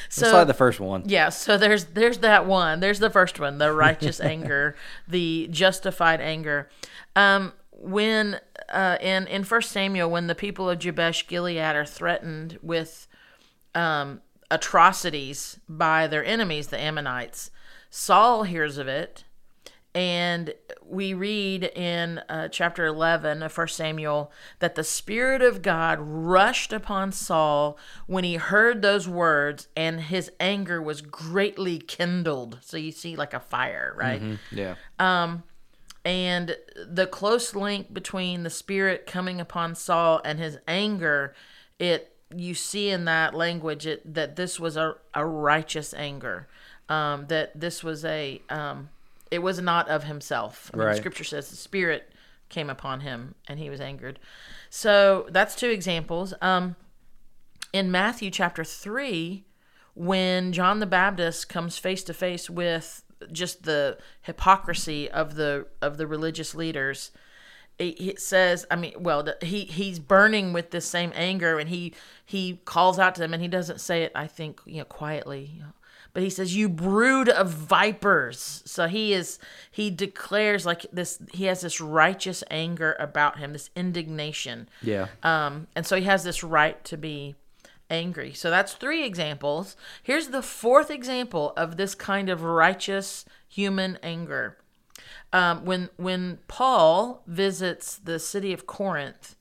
[0.08, 1.02] So it's like the first one.
[1.06, 2.80] yeah, so there's there's that one.
[2.80, 4.76] There's the first one, the righteous anger,
[5.08, 6.68] the justified anger.
[7.16, 12.58] Um, when uh, in in First Samuel, when the people of Jabesh Gilead are threatened
[12.62, 13.08] with
[13.74, 17.50] um, atrocities by their enemies, the Ammonites,
[17.90, 19.24] Saul hears of it,
[19.98, 20.54] and
[20.86, 24.30] we read in uh, chapter 11 of 1 Samuel
[24.60, 30.30] that the Spirit of God rushed upon Saul when he heard those words, and his
[30.38, 32.58] anger was greatly kindled.
[32.62, 34.22] So you see, like a fire, right?
[34.52, 34.76] Yeah.
[36.04, 36.56] and
[36.86, 41.34] the close link between the spirit coming upon Saul and his anger,
[41.80, 46.46] it you see in that language it, that this was a, a righteous anger,
[46.88, 48.90] um, that this was a um,
[49.30, 50.70] it was not of himself.
[50.72, 50.96] I mean, Right.
[50.96, 52.12] Scripture says the spirit
[52.48, 54.18] came upon him and he was angered.
[54.70, 56.34] So that's two examples.
[56.40, 56.76] Um,
[57.72, 59.44] in Matthew chapter three,
[59.94, 65.96] when John the Baptist comes face to face with just the hypocrisy of the of
[65.96, 67.10] the religious leaders
[67.78, 71.92] it, says i mean well he he's burning with this same anger and he
[72.24, 75.50] he calls out to them and he doesn't say it i think you know quietly
[75.54, 75.72] you know,
[76.18, 79.38] but he says you brood of vipers so he is
[79.70, 85.06] he declares like this he has this righteous anger about him this indignation Yeah.
[85.22, 87.36] um, and so he has this right to be
[87.90, 88.32] angry.
[88.34, 89.76] So that's three examples.
[90.02, 94.58] Here's the fourth example of this kind of righteous human anger.
[95.32, 99.36] Um, when when Paul visits the city of Corinth,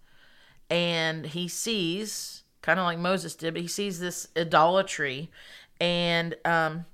[0.70, 5.30] and he sees kind of like Moses did, but he sees this idolatry,
[5.80, 6.86] and um,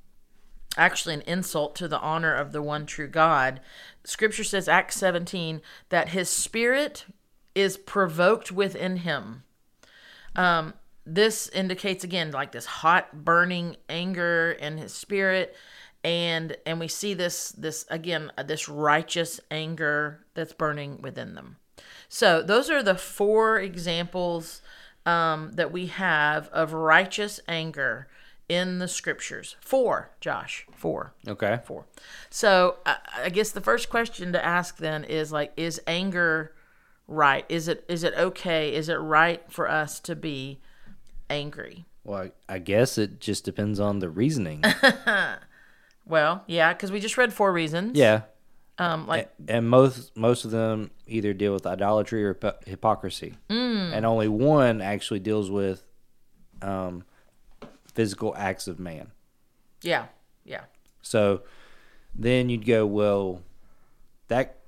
[0.78, 3.60] actually an insult to the honor of the one true God.
[4.04, 7.06] Scripture says, Acts 17, that his spirit
[7.56, 9.44] is provoked within him.
[10.36, 10.74] Um,
[11.06, 15.56] this indicates again like this hot burning anger in his spirit
[16.04, 21.58] and and we see this this again uh, this righteous anger that's burning within them
[22.08, 24.62] so those are the four examples
[25.06, 28.08] um, that we have of righteous anger
[28.50, 31.60] in the scriptures four josh four Okay.
[31.66, 31.86] four.
[32.30, 36.54] So I, I guess the first question to ask then is like, is anger
[37.08, 37.46] right?
[37.50, 38.74] Is it is it okay?
[38.76, 40.60] Is it right for us to be
[41.30, 41.86] angry?
[42.04, 44.64] Well, I I guess it just depends on the reasoning.
[46.06, 47.98] Well, yeah, because we just read four reasons.
[47.98, 48.24] yeah.
[48.80, 53.94] Um, like and most most of them either deal with idolatry or hypo- hypocrisy, Mm.
[53.94, 55.84] and only one actually deals with
[56.64, 57.04] um,
[57.94, 59.12] physical acts of man.
[59.82, 60.06] yeah,
[60.46, 60.64] yeah,
[61.02, 61.42] So
[62.16, 63.42] then you'd go, well,
[64.28, 64.60] that.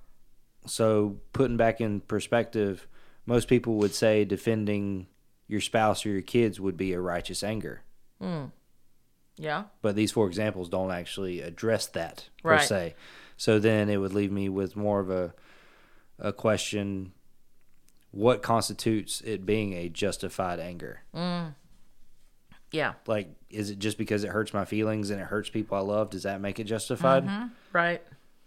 [0.68, 2.88] So putting back in perspective,
[3.26, 5.08] most people would say defending
[5.48, 7.82] your spouse or your kids would be a righteous anger,
[8.20, 8.46] hmm.
[9.38, 12.62] yeah, but these four examples don't actually address that per Right.
[12.68, 12.96] se.
[13.38, 15.34] So then it would leave me with more of a
[16.18, 17.12] a question:
[18.12, 21.02] What constitutes it being a justified anger?
[21.14, 21.50] Hmm.
[22.76, 22.94] Yeah.
[23.08, 26.10] Like, is it just because it hurts my feelings and it hurts people I love?
[26.10, 27.24] Does that make it justified?
[27.72, 28.02] Right.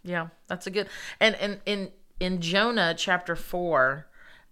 [0.05, 0.89] Yeah, that's a good.
[1.19, 4.07] And and in in Jonah chapter four,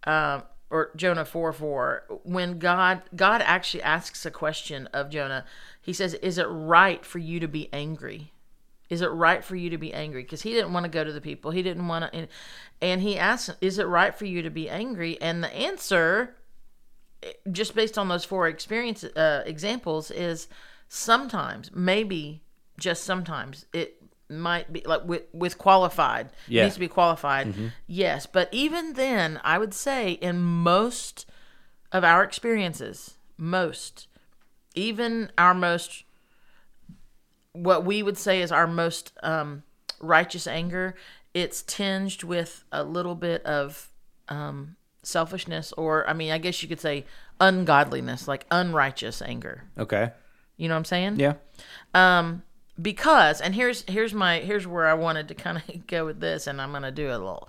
[0.05, 5.45] um, or Jonah four four, when God God actually asks a question of Jonah,
[5.81, 8.33] He says, "Is it right for you to be angry?
[8.89, 11.13] Is it right for you to be angry?" Because he didn't want to go to
[11.13, 11.51] the people.
[11.51, 12.29] He didn't want to, and,
[12.81, 16.35] and he asked, "Is it right for you to be angry?" And the answer
[17.51, 20.49] just based on those four experience uh, examples is
[20.89, 22.43] sometimes maybe
[22.79, 26.65] just sometimes it might be like with, with qualified Yeah.
[26.65, 27.55] needs to be qualified
[27.87, 31.27] yes but even then i would say in most
[31.93, 34.09] of our experiences most
[34.75, 36.05] even our most
[37.53, 39.63] what we would say is our most um,
[40.01, 40.95] righteous anger
[41.35, 43.89] it's tinged with a little bit of
[44.29, 47.05] um, selfishness or i mean i guess you could say
[47.41, 50.11] ungodliness like unrighteous anger Okay.
[50.57, 51.35] you know what i'm saying Yeah.
[51.95, 52.43] um
[52.81, 56.47] because and here's here's my here's where i wanted to kind of go with this
[56.47, 57.49] and i'm gonna do a little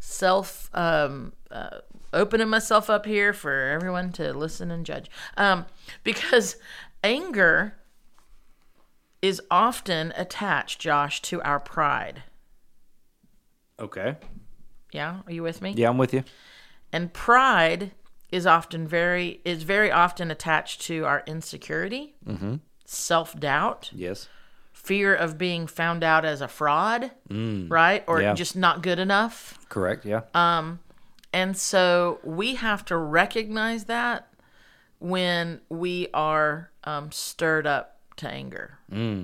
[0.00, 1.78] self um uh,
[2.12, 5.64] opening myself up here for everyone to listen and judge um
[6.02, 6.56] because
[7.04, 7.74] anger
[9.22, 12.22] is often attached josh to our pride
[13.78, 14.16] Okay.
[14.92, 16.24] yeah are you with me Yeah, I'm with you.
[16.92, 17.92] And pride
[18.30, 22.14] is often very is very often attached to our insecurity
[22.84, 24.28] self-doubt Yes.
[24.72, 28.04] fear of being found out as a fraud, right?
[28.06, 28.34] Or Yeah.
[28.34, 29.58] just not good enough.
[29.68, 30.04] Correct.
[30.04, 30.22] Yeah.
[30.34, 30.80] Um,
[31.32, 34.28] and so we have to recognize that
[34.98, 38.78] when we are um, stirred up to anger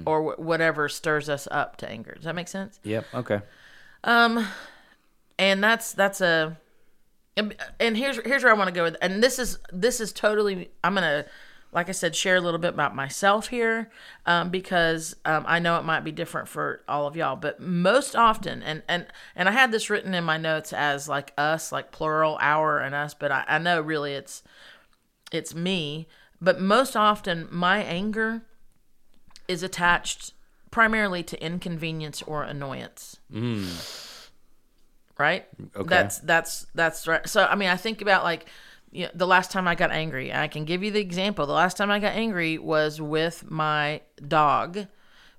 [0.04, 2.12] or wh- whatever stirs us up to anger.
[2.14, 2.78] Does that make sense?
[2.82, 3.06] yep.
[3.14, 3.40] Okay.
[4.04, 4.46] Um,
[5.38, 6.58] and that's that's a
[7.36, 10.12] and and here's here's where I want to go with and this is this is
[10.12, 11.24] totally I'm gonna
[11.72, 13.90] like I said share a little bit about myself here
[14.26, 18.14] um, because um, I know it might be different for all of y'all but most
[18.14, 21.90] often and and and I had this written in my notes as like us like
[21.90, 24.42] plural our and us but I, I know really it's
[25.32, 26.06] it's me
[26.40, 28.42] but most often my anger
[29.48, 30.34] is attached
[30.70, 33.16] primarily to inconvenience or annoyance
[35.18, 35.46] right
[35.76, 35.88] Okay.
[35.88, 38.46] that's that's that's right so i mean i think about like
[38.90, 41.52] you know, the last time i got angry i can give you the example the
[41.52, 44.86] last time i got angry was with my dog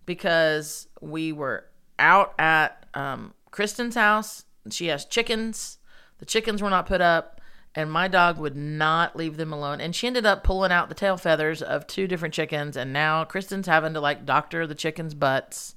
[0.06, 1.66] because we were
[2.00, 5.78] out at um, kristen's house she has chickens
[6.20, 7.42] the chickens were not put up
[7.76, 10.96] and my dog would not leave them alone and she ended up pulling out the
[10.96, 15.14] tail feathers of two different chickens and now kristen's having to like doctor the chickens
[15.14, 15.76] butts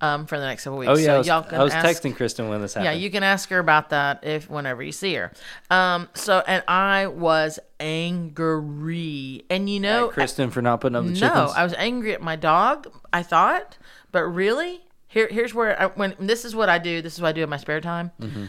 [0.00, 0.90] um, for the next couple weeks.
[0.90, 2.94] Oh yeah, so I was, y'all can I was ask, texting Kristen when this happened.
[2.94, 5.32] Yeah, you can ask her about that if whenever you see her.
[5.70, 11.10] Um, so and I was angry, and you know, Kristen for not putting up the
[11.10, 11.52] no, chickens.
[11.56, 12.88] I was angry at my dog.
[13.12, 13.76] I thought,
[14.12, 17.02] but really, here here's where I, when this is what I do.
[17.02, 18.12] This is what I do in my spare time.
[18.20, 18.44] Mm-hmm.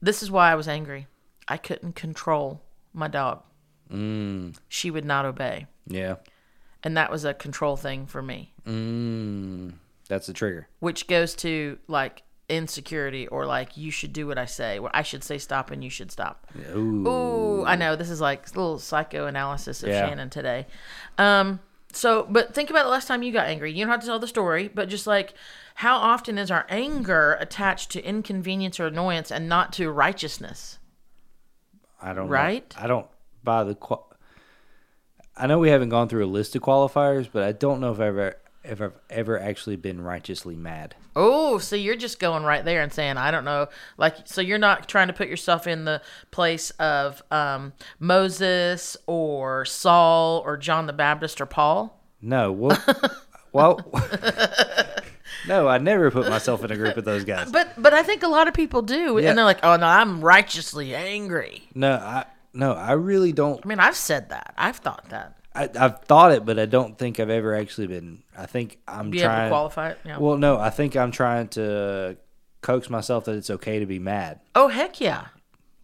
[0.00, 1.06] This is why I was angry.
[1.46, 3.42] I couldn't control my dog.
[3.92, 6.16] Mm, She would not obey, yeah.
[6.84, 9.72] and that was a control thing for me, Mm,
[10.08, 10.68] that's the trigger.
[10.80, 14.78] which goes to like insecurity or like you should do what I say.
[14.78, 16.46] Where I should say stop and you should stop.
[16.74, 17.06] Ooh.
[17.06, 20.08] Ooh, I know this is like a little psychoanalysis of Yeah.
[20.08, 20.66] Shannon today.
[21.18, 21.60] Um,
[21.92, 23.72] so, but think about the last time you got angry.
[23.72, 25.34] You don't have to tell the story, but just like
[25.74, 30.78] how often is our anger attached to inconvenience or annoyance and not to righteousness?
[32.00, 32.32] I don't know.
[32.32, 32.74] Right?
[32.78, 33.06] I don't
[33.44, 33.74] buy the.
[33.74, 34.10] Qual-
[35.36, 37.96] I know we haven't gone through a list of qualifiers, but I don't know if
[38.00, 38.36] I've ever
[38.68, 40.94] if I've ever actually been righteously mad.
[41.16, 43.68] Oh, so you're just going right there and saying, I don't know.
[43.96, 46.00] Like, so you're not trying to put yourself in the
[46.30, 52.00] place of um, Moses or Saul or John the Baptist or Paul?
[52.20, 52.84] No, well,
[53.52, 53.80] well,
[55.46, 57.50] no, I never put myself in a group of those guys.
[57.50, 59.28] But but I think a lot of people do, Yeah.
[59.30, 63.60] and they're like, "Oh no, I'm righteously angry." No, I no, I really don't.
[63.64, 64.52] I mean, I've said that.
[64.56, 65.37] I've thought that.
[65.58, 68.22] I, I've thought it, but I don't think I've ever actually been.
[68.36, 69.50] I think I'm Be able to trying.
[69.50, 69.98] qualify it.
[70.04, 70.18] Yeah.
[70.18, 72.16] Well, no, I think I'm trying to
[72.60, 74.40] coax myself that it's okay to be mad.
[74.54, 75.26] oh heck yeah.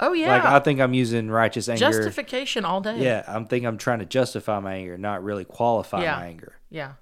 [0.00, 0.28] Oh yeah.
[0.28, 1.78] Like I think I'm using righteous anger.
[1.80, 2.98] Justification all day.
[3.00, 6.16] Yeah, I'm thinking I'm trying to justify my anger, not really qualify Yeah.
[6.16, 6.52] my anger.
[6.70, 6.92] Yeah.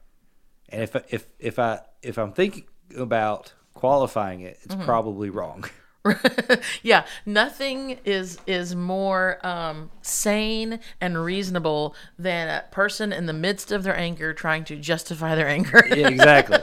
[0.68, 2.64] And if if if I if I'm thinking
[2.96, 4.84] about qualifying it, it's Mm-hmm.
[4.84, 5.64] probably wrong.
[6.82, 7.04] yeah.
[7.24, 13.82] Nothing is is more um, sane and reasonable than a person in the midst of
[13.82, 15.84] their anger trying to justify their anger.
[15.90, 16.58] yeah, exactly.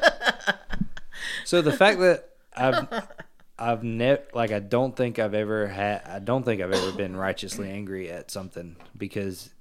[1.46, 2.88] so the fact that I've
[3.58, 7.16] I've never like I don't think I've ever had I don't think I've ever been
[7.16, 9.52] righteously angry at something because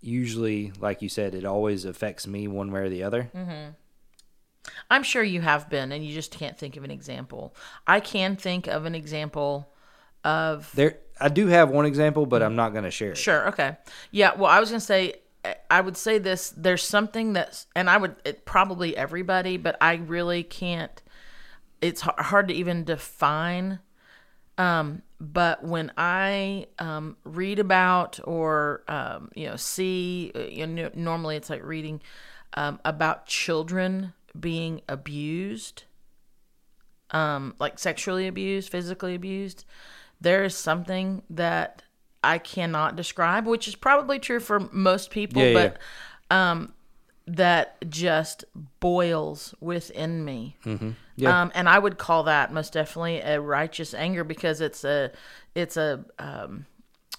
[0.00, 3.30] usually like you said it always affects me one way or the other.
[3.34, 3.70] Mm-hmm.
[4.90, 7.54] I'm sure you have been, and you just can't think of an example.
[7.86, 9.72] I can think of an example
[10.24, 13.18] of There I do have one example but I'm not going to share it.
[13.18, 13.48] Sure.
[13.48, 13.76] Okay.
[14.10, 14.34] Yeah.
[14.34, 15.14] Well, I was gonna say,
[15.70, 16.52] I would say this.
[16.56, 21.02] There's something that's, and I would it, probably everybody, but I really can't.
[21.80, 23.80] It's hard to even define.
[24.58, 30.90] Um, but when I um, read about or um, you know see, uh, you know,
[30.94, 32.02] normally it's like reading
[32.54, 35.84] um, about children being abused,
[37.10, 39.64] um, like sexually abused, physically abused.
[40.20, 41.82] There is something that
[42.22, 45.72] I cannot describe, which is probably true for most people, Yeah,
[46.28, 46.72] but um,
[47.26, 48.44] that just
[48.80, 50.56] boils within me.
[51.16, 51.42] Yeah.
[51.42, 55.10] Um, and I would call that most definitely a righteous anger because it's a,
[55.54, 56.66] it's a, um,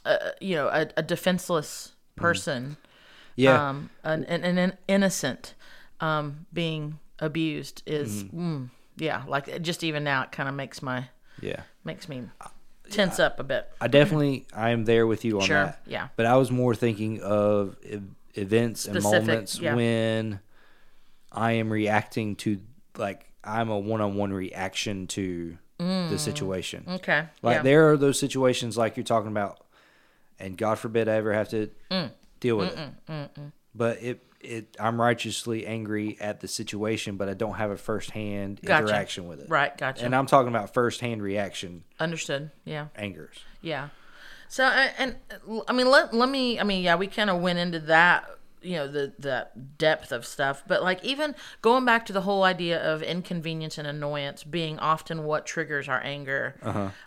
[0.06, 2.78] a you know, a, a defenseless person,
[3.36, 3.69] Yeah.
[3.69, 5.56] um, an, an, an innocent,
[6.02, 11.06] um, being abused is, mm, yeah, like just even now it kind of makes my,
[11.42, 11.62] yeah.
[11.84, 12.24] makes me
[12.90, 13.70] tense up a bit.
[13.80, 15.82] I definitely I am there with you on Sure, that.
[15.88, 16.10] yeah.
[16.16, 19.76] But I was more thinking of ev- events and moments yeah.
[19.76, 20.40] when
[21.32, 22.60] I am reacting to
[22.98, 26.84] like I'm a one-on-one reaction to the situation.
[26.88, 27.26] Okay.
[27.42, 27.60] Like Mm.
[27.60, 27.64] yeah.
[27.64, 29.66] there are those situations like you're talking about,
[30.38, 32.12] and God forbid I ever have to Mm.
[32.40, 32.90] deal with it.
[33.73, 38.60] But it it I'm righteously angry at the situation, but I don't have a firsthand
[38.63, 38.84] Gotcha.
[38.86, 39.49] interaction with it.
[39.49, 39.77] Right.
[39.77, 40.03] Gotcha.
[40.03, 42.51] And I'm talking about firsthand reaction Understood.
[42.65, 42.88] Yeah.
[42.95, 43.38] angers.
[43.62, 43.89] Yeah.
[44.47, 47.29] So uh, and, uh, and I mean let let me I mean yeah we kind
[47.29, 48.25] of went into that
[48.62, 49.47] you know the the
[49.78, 50.63] depth of stuff.
[50.67, 55.24] But like even going back to the whole idea of inconvenience and annoyance being often
[55.24, 56.56] what triggers our anger.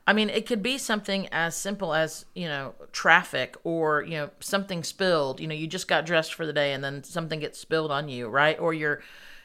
[0.07, 4.31] I mean it could be something as simple as you know traffic or you know
[4.41, 5.41] something spilled.
[5.41, 8.09] You know you just got dressed for the day and then something gets spilled on
[8.09, 8.59] you right?
[8.59, 9.03] Or your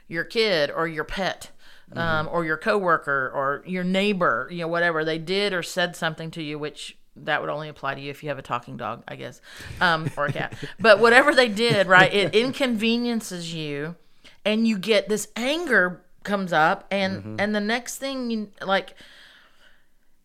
[0.07, 1.51] your kid or your pet
[1.95, 5.05] um, or your coworker or your neighbor you know whatever.
[5.05, 8.23] They did or said something to you which that would only apply to you if
[8.23, 9.41] you have a talking dog, I guess,
[9.81, 10.53] um, or a cat.
[10.79, 13.95] But whatever they did, right, it inconveniences you,
[14.45, 18.93] and you get this anger comes up, and and the next thing you like,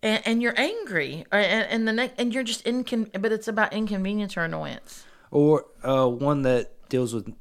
[0.02, 3.10] and, and you're angry, and, and the next, and you're just incon.
[3.20, 5.04] But it's about inconvenience or annoyance.
[5.30, 7.32] Or uh, one that deals with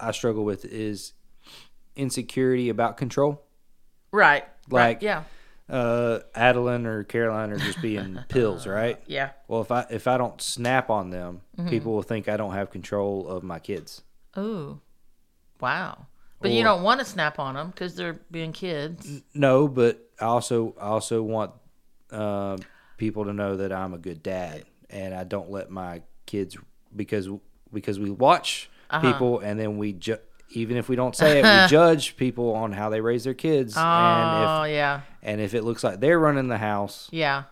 [0.00, 1.12] I struggle with is
[1.96, 3.42] insecurity about control.
[4.10, 4.44] Right.
[4.70, 4.88] right.
[4.96, 5.24] Like- Yeah.
[5.68, 9.00] Uh, Adeline or Caroline are just being pills, right?
[9.06, 9.30] Yeah.
[9.48, 11.68] Well, if I if I don't snap on them, Mm-hmm.
[11.70, 14.02] people will think I don't have control of my kids.
[14.38, 14.80] Ooh.
[15.60, 16.06] Wow.
[16.40, 19.22] But you don't want to snap on them because they're being kids.
[19.32, 21.52] No, but I also I also want
[22.10, 22.56] uh,
[22.96, 26.56] people to know that I'm a good dad and I don't let my kids
[26.94, 27.28] because
[27.72, 29.00] because we watch Uh-huh.
[29.12, 30.18] people and then we ju-
[30.50, 33.76] even if we don't say it, we judge people on how they raise their kids,
[33.76, 37.44] and Oh if yeah, and if it looks like they're running the house, yeah,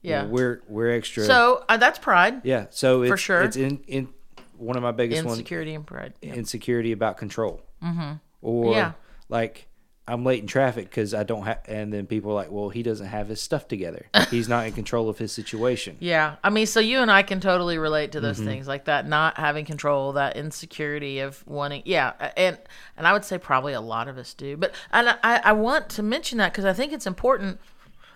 [0.00, 0.24] yeah.
[0.24, 1.24] we're we're extra.
[1.24, 3.42] so uh, that's pride, yeah, so it's, sure.
[3.42, 4.08] it's in in
[4.56, 6.14] one of my biggest ones insecurity, and pride.
[6.22, 6.34] Yeah.
[6.34, 7.62] insecurity about control.
[7.82, 8.12] Mm-hmm.
[8.42, 8.92] Or Yeah.
[9.28, 9.68] like
[10.08, 12.82] I'm late in traffic because I don't have, and then people are like, well, he
[12.82, 14.06] doesn't have his stuff together.
[14.30, 15.96] He's not in control of his situation.
[16.00, 18.46] Yeah, I mean, so you and I can totally relate to those Mm-hmm.
[18.46, 21.82] things like that, not having control, that insecurity of wanting.
[21.84, 22.58] Yeah, and
[22.96, 24.56] and I would say probably a lot of us do.
[24.56, 27.60] But and I I want to mention that because I think it's important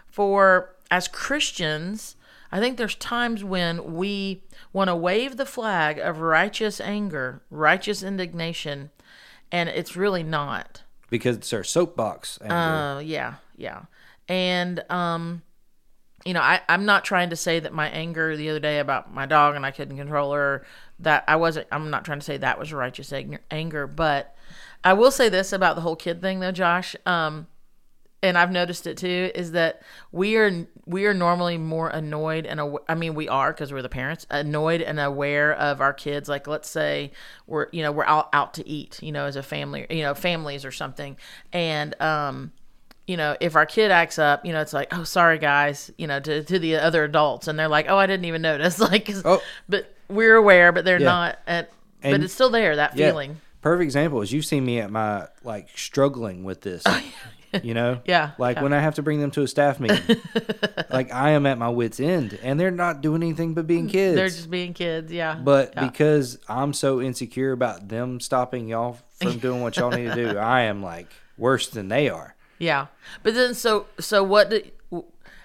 [0.07, 2.17] for as Christians.
[2.51, 8.03] I think there's times when we want to wave the flag of righteous anger, righteous
[8.03, 8.91] indignation,
[9.53, 10.83] and it's really not.
[11.11, 12.39] Because it's our soapbox.
[12.43, 12.55] anger.
[12.55, 13.83] Uh, yeah, yeah.
[14.29, 15.43] And um,
[16.25, 19.13] you know, I I'm not trying to say that my anger the other day about
[19.13, 20.67] my dog and I couldn't control her
[21.01, 21.69] that I wasn't.
[21.71, 23.13] I'm not trying to say that was righteous
[23.51, 24.37] anger, but
[24.83, 26.97] I will say this about the whole kid thing though, Josh.
[27.07, 27.47] Um,
[28.23, 32.61] and I've noticed it too is that we are we are normally more annoyed and
[32.61, 36.29] aw- I mean we are because we're the parents annoyed and aware of our kids
[36.29, 37.13] like let's say
[37.47, 40.15] we're you know we're out out to eat you know as a family you know
[40.15, 41.17] families or something
[41.53, 42.53] and um
[43.07, 46.07] you know if our kid acts up you know it's like oh sorry guys you
[46.07, 49.11] know to, to the other adults and they're like oh I didn't even notice like
[49.25, 49.43] Oh.
[49.69, 51.05] but we're aware but they're Yeah.
[51.07, 51.71] not at,
[52.03, 53.11] but it's still there that Yeah.
[53.11, 56.85] feeling Perfect example is you've seen me at my like struggling with this.
[57.63, 58.63] You know, Yeah, Like yeah.
[58.63, 60.17] when I have to bring them to a staff meeting,
[60.91, 64.17] like I am at my wits' end, and they're not doing anything but being kids.
[64.17, 65.87] they're just being kids yeah But Yeah.
[65.87, 70.39] because I'm so insecure about them stopping y'all from doing what y'all need to do,
[70.39, 72.35] I am like worse than they are.
[72.59, 72.87] Yeah,
[73.23, 74.51] but then so so what?
[74.51, 74.63] Do,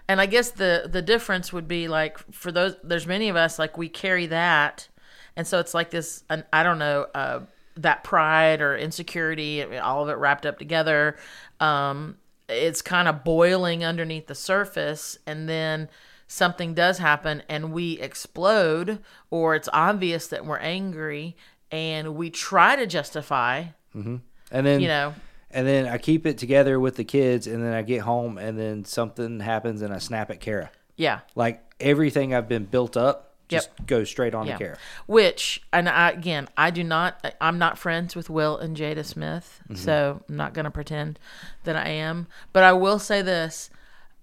[0.08, 3.60] and I guess the the difference would be like for those there's many of us
[3.60, 4.88] like we carry that,
[5.36, 6.24] and so it's like this.
[6.30, 7.41] An, I don't know uh,
[7.82, 11.17] that pride or insecurity, all of it wrapped up together.
[11.60, 12.17] Um,
[12.50, 15.89] it's kind of boiling underneath the surface, and then
[16.28, 21.36] something does happen, and we explode, or it's obvious that we're angry,
[21.72, 23.65] and we try to justify.
[23.94, 25.13] And then You know,
[25.52, 28.58] and then I keep it together with the kids, and then I get home, and
[28.58, 30.72] then something happens, and I snap at Kara.
[30.98, 31.22] yeah.
[31.36, 34.54] Like everything I've been built up just goes straight on Yeah.
[34.54, 34.78] to Kara.
[35.08, 39.62] Which, and I, again, I do not, I'm not friends with Will and Jada Smith,
[39.76, 41.20] so I'm not going to pretend
[41.64, 42.28] that I am.
[42.54, 43.70] But I will say this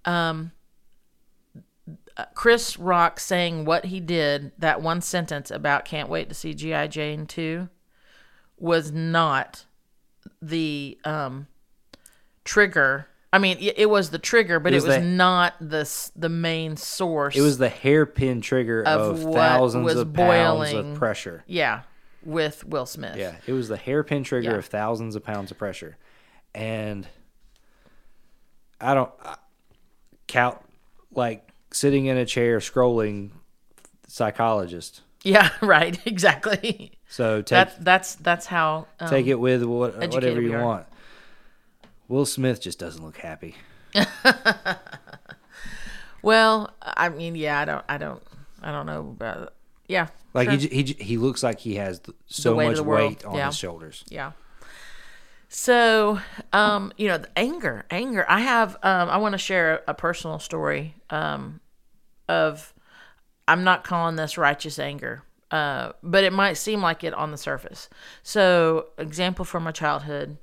[0.05, 0.51] um,
[2.33, 6.87] Chris Rock saying what he did, that one sentence about can't wait to see G.I.
[6.87, 7.69] Jane 2,
[8.57, 9.65] was not
[10.41, 11.47] the um,
[12.43, 13.07] trigger.
[13.31, 16.29] I mean, it, it was the trigger, but it was was, the- not the the
[16.29, 17.35] main source.
[17.35, 21.43] It was the hairpin trigger Of of, thousands of pounds of pressure.
[21.45, 21.81] yeah,
[22.23, 23.17] with Will Smith.
[23.17, 24.57] Yeah, it was the hairpin trigger Yeah.
[24.57, 25.97] of thousands of pounds of pressure,
[26.55, 27.07] and
[28.81, 29.35] I don't I,
[30.27, 30.57] count
[31.13, 33.31] like sitting in a chair scrolling
[34.07, 35.01] psychologist.
[35.23, 35.99] Yeah, right.
[36.07, 36.93] Exactly.
[37.07, 38.87] So take That's that's that's how.
[38.99, 40.63] Um, take it with what, whatever you are.
[40.63, 40.85] want.
[42.09, 43.55] Will Smith just doesn't look happy.
[46.21, 48.21] Well, I mean, yeah, I don't, I don't,
[48.61, 48.99] I don't know.
[49.17, 49.53] About,
[49.87, 50.57] yeah, Like sure.
[50.69, 53.45] he, he he looks like he has so weight much weight on Yeah.
[53.47, 54.03] his shoulders.
[54.09, 54.33] yeah.
[55.47, 56.19] So,
[56.53, 58.25] um, you know, the anger, anger.
[58.29, 61.59] I have, um, I want to share a personal story, um,
[62.27, 62.71] of,
[63.47, 67.37] I'm not calling this righteous anger, uh, but it might seem like it on the
[67.37, 67.89] surface.
[68.23, 70.37] So, example from my childhood.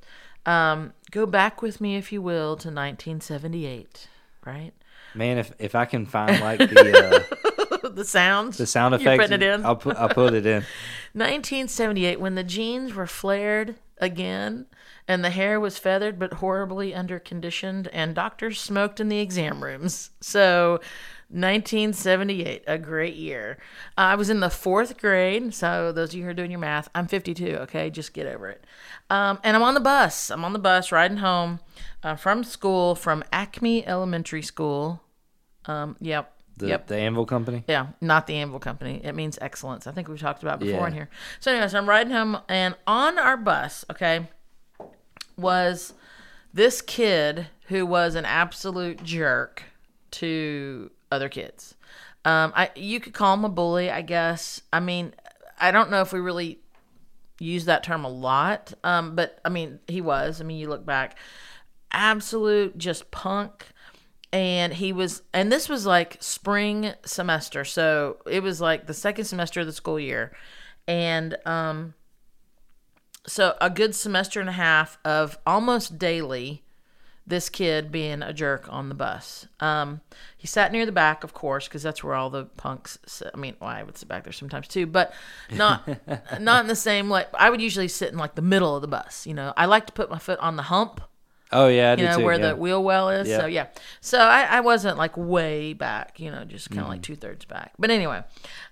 [0.46, 4.08] Um, go back with me, if you will, to 1978.
[4.44, 4.72] Right.
[5.14, 7.28] Man, if if I can find like the
[7.82, 8.58] uh, the sounds.
[8.58, 9.64] the sound effects, it in.
[9.64, 10.62] I'll put I'll put it in.
[11.12, 14.66] 1978, when the jeans were flared again,
[15.08, 20.10] and the hair was feathered but horribly underconditioned, and doctors smoked in the exam rooms.
[20.20, 20.80] So,
[21.28, 23.58] 1978, a great year.
[23.98, 25.52] I was in the fourth grade.
[25.54, 27.56] So, those of you who are doing your math, I'm 52.
[27.62, 28.64] Okay, just get over it.
[29.10, 30.30] Um, and I'm on the bus.
[30.30, 31.60] I'm on the bus riding home
[32.02, 35.02] uh, from school from Acme Elementary School.
[35.66, 36.32] Um, yep.
[36.58, 36.86] The yep.
[36.86, 37.64] the Anvil Company.
[37.68, 39.00] Yeah, not the Anvil Company.
[39.04, 39.86] It means excellence.
[39.86, 40.86] I think we've talked about before Yeah.
[40.86, 41.10] in here.
[41.38, 44.28] So, anyways, I'm riding home, and on our bus, okay,
[45.36, 45.92] was
[46.54, 49.64] this kid who was an absolute jerk
[50.12, 51.74] to other kids.
[52.24, 54.60] Um, I you could call him a bully, I guess.
[54.72, 55.14] I mean,
[55.58, 56.58] I don't know if we really
[57.38, 58.72] use that term a lot.
[58.84, 60.40] Um, but I mean, he was.
[60.40, 61.18] I mean, you look back,
[61.92, 63.66] absolute just punk.
[64.32, 67.64] And he was, and this was like spring semester.
[67.64, 70.36] So it was like the second semester of the school year.
[70.86, 71.94] And, um,
[73.26, 76.64] so a good semester and a half of almost daily
[77.26, 79.48] this kid being a jerk on the bus.
[79.58, 80.00] Um,
[80.36, 82.98] he sat near the back, of course, because that's where all the punks.
[83.06, 83.30] Sit.
[83.34, 85.12] I mean, well, I would sit back there sometimes too, but
[85.52, 85.88] not
[86.40, 87.28] not in the same like.
[87.34, 89.26] I would usually sit in like the middle of the bus.
[89.26, 91.00] You know, I like to put my foot on the hump.
[91.52, 92.24] Oh yeah, I You do know too.
[92.24, 92.48] where yeah.
[92.48, 93.28] the wheel well is.
[93.28, 93.38] Yeah.
[93.40, 93.66] So yeah,
[94.00, 96.18] so I, I wasn't like way back.
[96.20, 96.92] You know, just kind of Mm-hmm.
[96.92, 97.72] like two thirds back.
[97.78, 98.22] But anyway,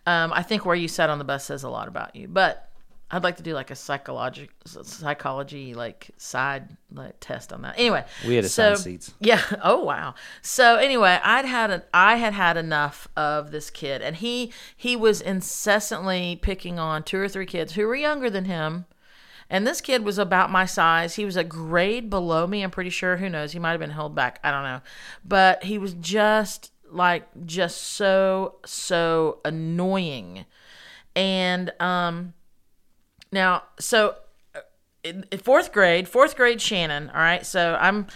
[0.06, 2.26] um, I think where you sat on the bus says a lot about you.
[2.28, 2.68] But
[3.14, 7.78] I'd like to do like a psychology psychology like side like test on that.
[7.78, 9.14] Anyway, We had so, seats.
[9.20, 9.40] Yeah.
[9.62, 10.14] Oh wow.
[10.42, 14.96] So anyway, I'd had an I had had enough of this kid, and he he
[14.96, 18.86] was incessantly picking on two or three kids who were younger than him.
[19.48, 21.14] And this kid was about my size.
[21.14, 22.62] He was a grade below me.
[22.62, 23.18] I'm pretty sure.
[23.18, 23.52] Who knows?
[23.52, 24.40] He might have been held back.
[24.42, 24.80] I don't know.
[25.24, 30.46] But he was just like just so so annoying.
[31.14, 32.34] And um
[33.34, 34.16] now so
[34.54, 34.60] uh,
[35.02, 37.44] in, fourth grade, fourth grade Shannon, all right?
[37.44, 38.06] So I'm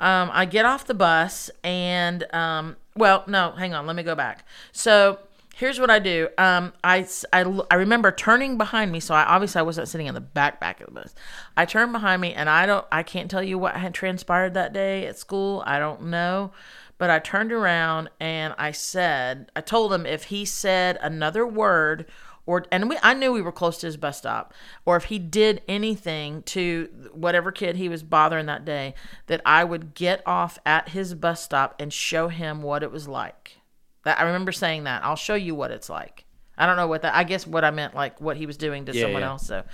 [0.00, 4.14] um I get off the bus and um well, no, hang on, let me go
[4.14, 4.46] back.
[4.72, 5.18] So
[5.56, 6.28] here's what I do.
[6.36, 9.00] Um, I, I, I remember turning behind me.
[9.00, 11.14] So I obviously I wasn't sitting in the back back of the bus.
[11.56, 12.86] I turned behind me, and I don't.
[12.92, 15.62] I can't tell you what had transpired that day at school.
[15.66, 16.52] I don't know.
[16.96, 22.06] But I turned around and I said, I told him if he said another word
[22.46, 24.52] or and we I knew we were close to his bus stop,
[24.84, 28.94] or if he did anything to whatever kid he was bothering that day,
[29.26, 33.08] that I would get off at his bus stop and show him what it was
[33.08, 33.58] like.
[34.04, 35.02] That I remember saying that.
[35.04, 36.24] I'll show you what it's like.
[36.58, 38.84] I don't know what that I guess what I meant like what he was doing
[38.86, 39.28] to Yeah, someone yeah.
[39.28, 39.46] else.
[39.46, 39.64] So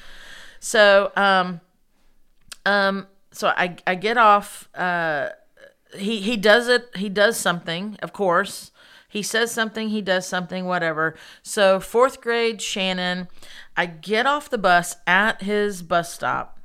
[0.60, 1.60] so um
[2.64, 5.30] um so I I get off uh
[5.96, 8.70] he he does it he does something of course
[9.10, 13.28] he says something he does something whatever so fourth grade shannon
[13.76, 16.58] i get off the bus at his bus stop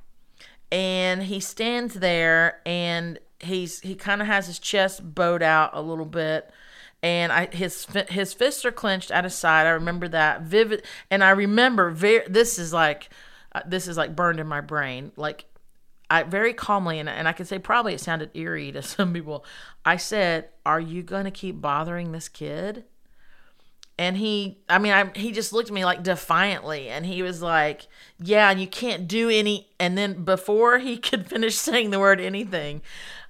[0.72, 5.82] and he stands there and he's he kind of has his chest bowed out a
[5.82, 6.50] little bit
[7.06, 9.68] and I his his fists are clenched at his side.
[9.68, 12.28] I remember that vivid, and I remember very.
[12.28, 13.10] This is like,
[13.54, 15.12] uh, this is like burned in my brain.
[15.16, 15.46] Like
[16.10, 19.46] I very calmly and, and I can say probably it sounded eerie to some people.
[19.84, 22.86] I said, "Are you going to keep bothering this kid?"
[23.98, 27.42] And he, I mean, I, he just looked at me like defiantly, and he was
[27.42, 27.88] like,
[28.20, 32.20] "Yeah, and you can't do any." And then before he could finish saying the word
[32.20, 32.82] anything,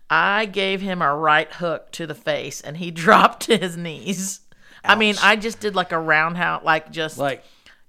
[0.09, 4.41] I gave him a right hook to the face, and he dropped to his knees.
[4.83, 7.43] I mean, I just did like a roundhouse, like just Like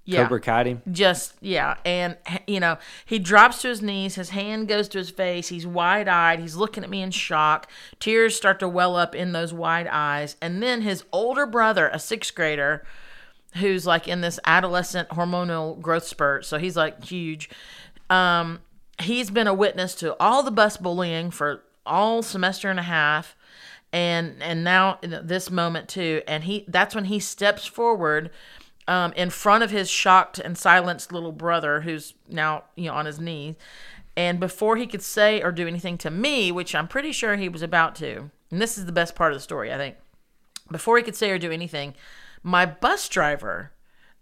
[0.07, 0.81] yeah Cobra Kai him.
[0.91, 5.09] just yeah and you know he drops to his knees his hand goes to his
[5.09, 9.33] face he's wide-eyed he's looking at me in shock tears start to well up in
[9.33, 12.83] those wide eyes and then his older brother a sixth grader
[13.55, 17.49] who's like in this adolescent hormonal growth spurt so he's like huge
[18.09, 18.59] um
[19.01, 23.35] he's been a witness to all the bus bullying for all semester and a half
[23.91, 28.29] and and now this moment too and he that's when he steps forward
[28.87, 33.05] um, in front of his shocked and silenced little brother who's now you know on
[33.05, 33.55] his knees.
[34.15, 37.49] And before he could say or do anything to me which i'm pretty sure he
[37.49, 39.95] was about to and this is the best part of the story i think.
[40.71, 41.93] Before he could say or do anything,
[42.43, 43.71] my bus driver,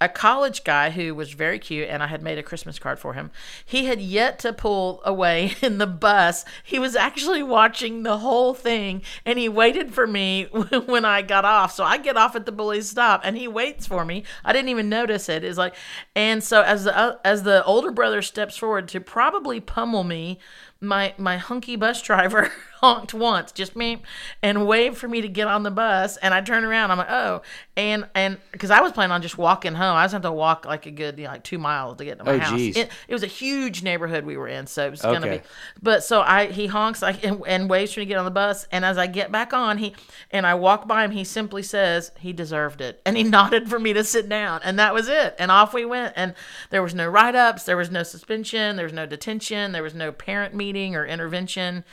[0.02, 3.14] a college guy who was very cute, and I had made a Christmas card for
[3.14, 3.32] him,
[3.66, 6.44] he had yet to pull away in the bus.
[6.64, 10.44] He was actually watching the whole thing, and he waited for me
[10.86, 11.74] when I got off.
[11.74, 14.24] So I get off at the bully's stop, and he waits for me.
[14.44, 15.44] I didn't even notice it.
[15.44, 15.76] It's like,
[16.16, 20.40] and so as the uh, as the older brother steps forward to probably pummel me,
[20.82, 22.52] my my hunky bus driver
[22.86, 24.02] honked once, just me,
[24.44, 26.18] and waved for me to get on the bus.
[26.18, 26.92] And I turned around.
[26.92, 27.42] I'm like, oh,
[27.76, 30.34] and and because I was planning on just walking home, I was going to have
[30.34, 32.40] to walk like a good you know, like two miles to get to my Oh,
[32.40, 32.58] house.
[32.58, 32.78] geez.
[32.78, 35.42] It, it was a huge neighborhood we were in, so it was gonna be.
[35.82, 38.32] But so I he honks like and, and waves for me to get on the
[38.32, 39.96] bus, and as I get back on, he
[40.32, 43.80] and I walk by him, he simply says he deserved it, and he nodded for
[43.80, 46.34] me to sit down, and that was it, and off we went, and
[46.70, 49.96] there was no write ups, there was no suspension, there was no detention, there was
[49.96, 51.84] no parent meeting or intervention.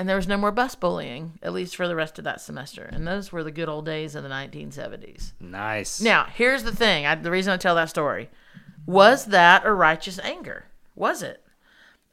[0.00, 2.88] And there was no more bus bullying, at least for the rest of that semester.
[2.90, 5.32] And those were the good old days of the 1970s.
[5.38, 6.00] Nice.
[6.00, 7.04] Now, here's the thing.
[7.04, 8.30] I, the reason I tell that story
[8.86, 10.64] was that a righteous anger?
[10.94, 11.44] Was it?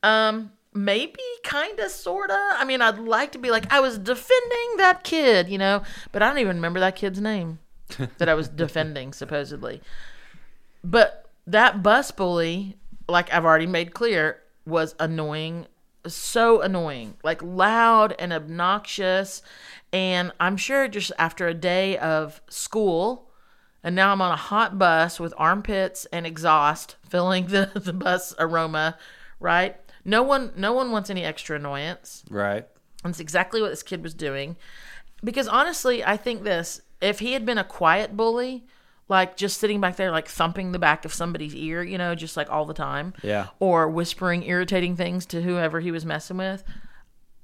[0.04, 2.36] Um, maybe, kind of, sort of.
[2.38, 5.82] I mean, I'd like to be like I was defending that kid, you know,
[6.12, 7.60] but I don't even remember that kid's name
[8.18, 9.82] that I was defending supposedly.
[10.84, 12.76] But that bus bully
[13.08, 15.68] like I've already made clear, was annoying,
[16.14, 19.42] so annoying, like loud and obnoxious.
[19.92, 23.30] And I'm sure just after a day of school,
[23.84, 28.34] and now I'm on a hot bus with armpits and exhaust filling the, the bus
[28.40, 28.98] aroma,
[29.40, 29.78] right?
[30.04, 32.24] No one no one wants any extra annoyance.
[32.30, 32.68] Right.
[33.04, 34.56] That's exactly what this kid was doing.
[35.24, 38.66] Because honestly, I think this if he had been a quiet bully,
[39.10, 42.36] like just sitting back there, like thumping the back of somebody's ear, you know, just
[42.36, 43.48] like all the time, Yeah.
[43.60, 46.64] or whispering irritating things to whoever he was messing with,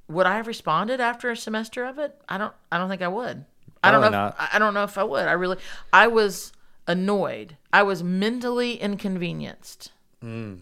[0.10, 2.20] would I have responded after a semester of it?
[2.28, 2.54] I don't.
[2.72, 3.46] I don't think I would.
[3.82, 4.28] I don't know.
[4.28, 5.28] If, I- I don't know if I would.
[5.28, 5.58] I really.
[5.94, 6.52] I was
[6.88, 7.58] annoyed.
[7.72, 9.92] I was mentally inconvenienced.
[10.24, 10.60] Mm.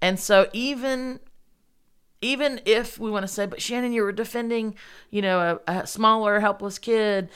[0.00, 1.20] And so even
[2.22, 4.74] even if we want to say, but Shannon, you were defending,
[5.10, 7.30] you know, a, a smaller, helpless kid,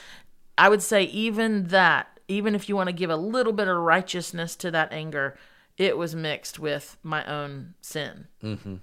[0.58, 3.76] I would say even that, even if you want to give a little bit of
[3.76, 5.36] righteousness to that anger,
[5.76, 8.26] it was mixed with my own sin.
[8.42, 8.76] Mm-hmm.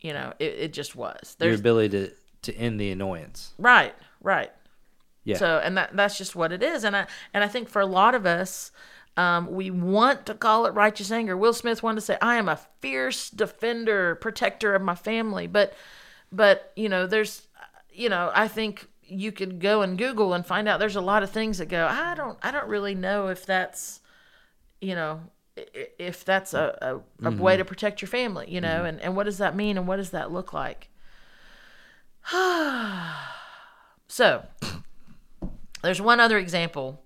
[0.00, 1.36] You know, it, it just was.
[1.40, 2.12] Your ability to
[2.42, 3.52] to end the annoyance.
[3.58, 4.50] right, right.
[5.24, 5.36] Yeah.
[5.36, 6.84] So, and that that's just what it is.
[6.84, 8.72] And I and I think for a lot of us,
[9.16, 11.36] um, we want to call it righteous anger.
[11.36, 15.74] Will Smith wanted to say, "I am a fierce defender, protector of my family," but
[16.32, 17.46] but you know, there's
[17.92, 21.22] you know, I think you could go and Google and find out there's a lot
[21.22, 21.86] of things that go.
[21.86, 24.00] I don't I don't really know if that's
[24.80, 25.20] you know
[25.98, 29.24] if that's a, a, a way to protect your family, you know, and, and what
[29.24, 30.88] does that mean and what does that look like?
[34.08, 34.44] so
[35.82, 37.02] there's one other example.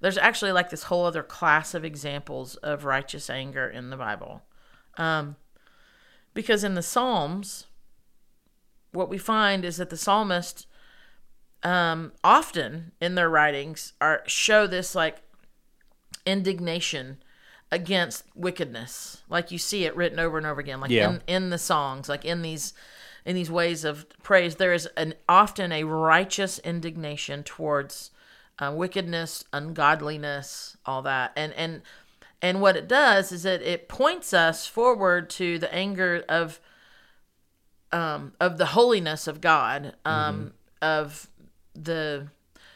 [0.00, 4.42] There's actually like this whole other class of examples of righteous anger in the Bible.
[4.96, 5.36] Um,
[6.32, 7.66] because in the Psalms,
[8.92, 10.66] what we find is that the psalmist
[11.64, 15.22] um, often in their writings are show this like
[16.26, 17.18] indignation
[17.72, 19.22] against wickedness.
[19.28, 21.10] Like you see it written over and over again like Yeah.
[21.10, 22.72] in, in the songs like in these
[23.24, 24.56] in these ways of praise.
[24.56, 28.10] There is an often a righteous indignation towards
[28.58, 31.32] uh, wickedness ungodliness all that.
[31.36, 31.82] And and
[32.42, 36.60] and what it does is that it points us forward to the anger of
[37.92, 40.52] um of the holiness of god um
[40.82, 41.28] of
[41.74, 42.28] the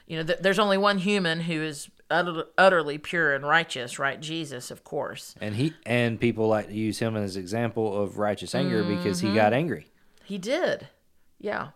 [0.07, 4.21] you know th- there's only one human who is utter- utterly pure and righteous right
[4.21, 8.55] jesus of course And he and people like to use him as example of righteous
[8.55, 9.37] anger because he mm-hmm.
[9.37, 9.89] got angry.
[10.25, 10.89] He did.
[11.41, 11.69] Yeah.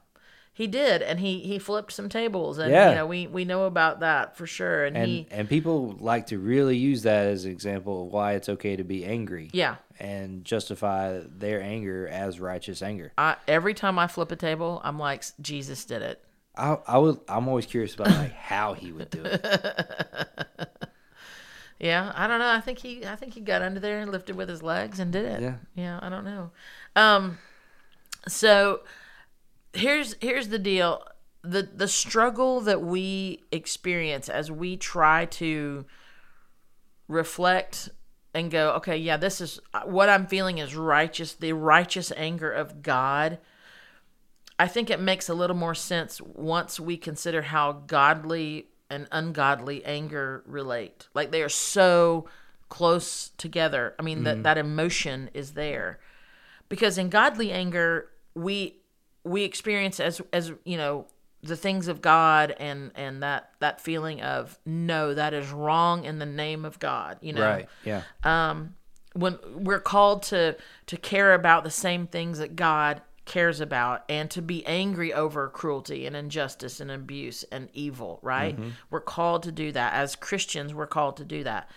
[0.54, 1.00] He did.
[1.00, 2.58] And he, he flipped some tables.
[2.58, 2.90] And, Yeah.
[2.90, 4.84] you know, we, we know about that for sure.
[4.84, 8.34] And, And he, and people like to really use that as an example of why
[8.34, 9.48] it's okay to be angry.
[9.54, 9.76] yeah.
[9.98, 13.12] And justify their anger as righteous anger.
[13.16, 16.22] I, every time I flip a table, I'm like, Jesus did it.
[16.57, 19.44] I I would I'm always curious about like how he would do it.
[21.82, 22.12] Yeah.
[22.14, 22.48] I don't know.
[22.48, 25.12] I think he, I think he got under there and lifted with his legs and
[25.12, 25.42] did it.
[25.42, 25.57] Yeah.
[25.74, 25.98] Yeah.
[26.00, 26.53] I don't know.
[26.94, 27.38] Um,
[28.28, 28.82] so
[29.74, 31.05] here's, here's the deal.
[31.42, 35.84] The, the struggle that we experience as we try to
[37.09, 37.88] reflect
[38.32, 42.82] and go, okay, yeah, this is what I'm feeling is righteous, the righteous anger of
[42.82, 43.38] God.
[44.62, 49.84] I think it makes a little more sense once we consider how godly and ungodly
[49.84, 51.08] anger relate.
[51.14, 52.28] Like they are so
[52.68, 53.96] close together.
[53.98, 55.98] I mean, that that emotion is there.
[56.68, 58.76] Because in godly anger, we
[59.24, 61.06] we experience as as you know
[61.42, 66.20] the things of God and and that that feeling of no that is wrong in
[66.20, 67.68] the name of God you know Right.
[67.84, 68.02] Yeah.
[68.22, 68.74] um
[69.14, 70.56] when we're called to
[70.86, 75.48] to care about the same things that God cares about and to be angry over
[75.48, 78.58] cruelty and injustice and abuse and evil right
[78.90, 81.70] we're called to do that as christians we're called to do that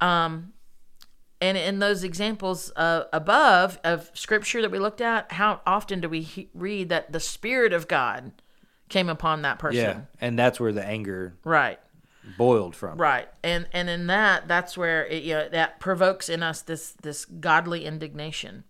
[0.00, 0.52] um
[1.42, 6.08] and in those examples uh, above of scripture that we looked at how often do
[6.08, 8.32] we he- read that the spirit of god
[8.88, 10.00] came upon that person yeah.
[10.20, 11.78] And that's where the anger right
[12.36, 12.98] boiled from.
[12.98, 13.28] Right.
[13.42, 17.24] And and in that that's where it you know that provokes in us this this
[17.24, 18.64] godly indignation.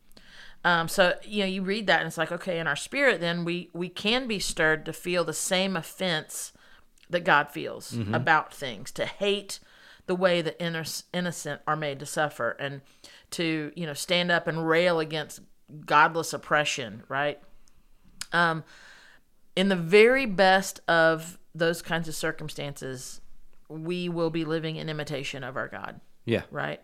[0.65, 3.45] Um so you know you read that and it's like okay in our spirit then
[3.45, 6.53] we we can be stirred to feel the same offense
[7.09, 9.59] that God feels about things to hate
[10.07, 12.83] the way the inno- innocent are made to suffer and
[13.31, 15.41] to you know stand up and rail against
[15.87, 17.41] godless oppression, right?
[18.33, 18.65] Um
[19.57, 23.21] in the very best of those kinds of circumstances,
[23.69, 26.43] we will be living in imitation of our God, Yeah.
[26.51, 26.81] right?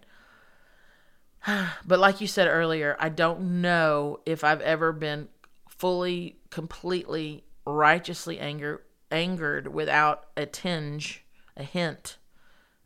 [1.87, 5.29] But like you said earlier, I don't know if I've ever been
[5.69, 11.25] fully, completely, righteously anger, angered without a tinge,
[11.57, 12.17] a hint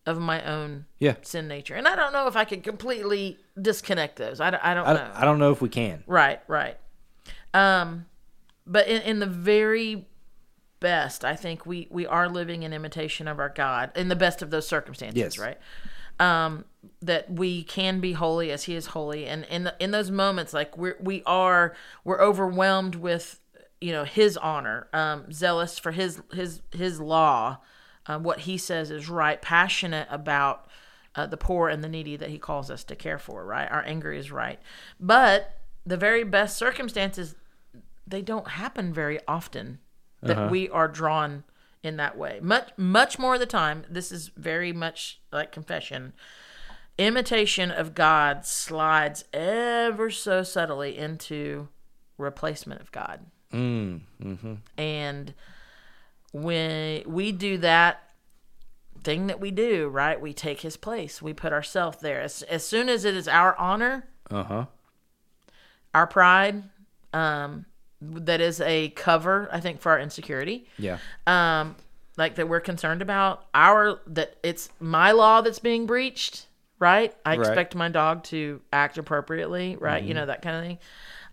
[0.07, 1.15] of my own Yeah.
[1.23, 1.75] sin nature.
[1.75, 4.41] And I don't know if I could completely disconnect those.
[4.41, 5.11] I, don't- I don't I, know.
[5.15, 6.03] I don't know if we can.
[6.07, 6.77] Right, right.
[7.55, 8.07] Um,
[8.67, 10.07] but in, in the very
[10.81, 14.41] best, I think we we are living in imitation of our God in the best
[14.41, 15.39] of those circumstances, Yes.
[15.39, 15.59] right?
[16.21, 16.67] Um,
[17.03, 20.53] that we can be holy as He is holy, and in the, in those moments,
[20.53, 23.41] like we're we are we're overwhelmed with
[23.81, 27.59] you know His honor, um, zealous for His His His law,
[28.07, 30.69] uh, what He says is right, passionate about
[31.15, 33.71] uh, the poor and the needy that he calls us to care for, right?
[33.71, 34.61] Our anger is right.
[34.99, 37.35] But the very best circumstances,
[38.07, 39.79] they don't happen very often
[40.23, 41.45] that we are drawn
[41.83, 42.39] in that way.
[42.43, 46.13] Much, much more of the time, this is very much like confession.
[46.99, 51.69] Imitation of God slides ever so subtly into
[52.19, 53.21] replacement of God.
[53.53, 55.35] Mm, hmm And
[56.33, 58.03] when we do that
[59.03, 60.21] thing that we do, right?
[60.21, 61.23] We take his place.
[61.23, 62.21] We put ourselves there.
[62.21, 64.67] As, as soon as it is our honor, Uh huh.
[65.95, 66.65] our pride,
[67.15, 67.65] um,
[68.01, 70.67] that is a cover, I think, for our insecurity.
[70.79, 70.99] Yeah.
[71.27, 71.77] Um,
[72.17, 76.47] like that we're concerned about our that it's my law that's being breached,
[76.79, 77.15] right?
[77.25, 77.39] I Right.
[77.47, 80.03] expect my dog to act appropriately, right?
[80.03, 80.79] You know that kind of thing.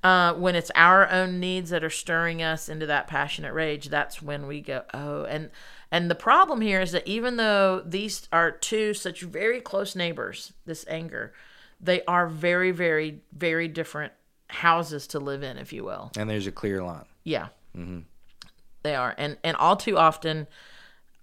[0.03, 4.21] Uh, when it's our own needs that are stirring us into that passionate rage, that's
[4.21, 5.49] when we go, oh, and
[5.91, 10.53] and the problem here is that even though these are two such very close neighbors,
[10.65, 11.33] this anger,
[11.81, 14.13] they are very, very, very different
[14.49, 16.11] houses to live in, if you will.
[16.17, 17.05] And there's a clear line.
[17.23, 17.47] Yeah.
[17.75, 17.99] Mm-hmm.
[18.83, 19.13] They are.
[19.17, 20.47] And and all too often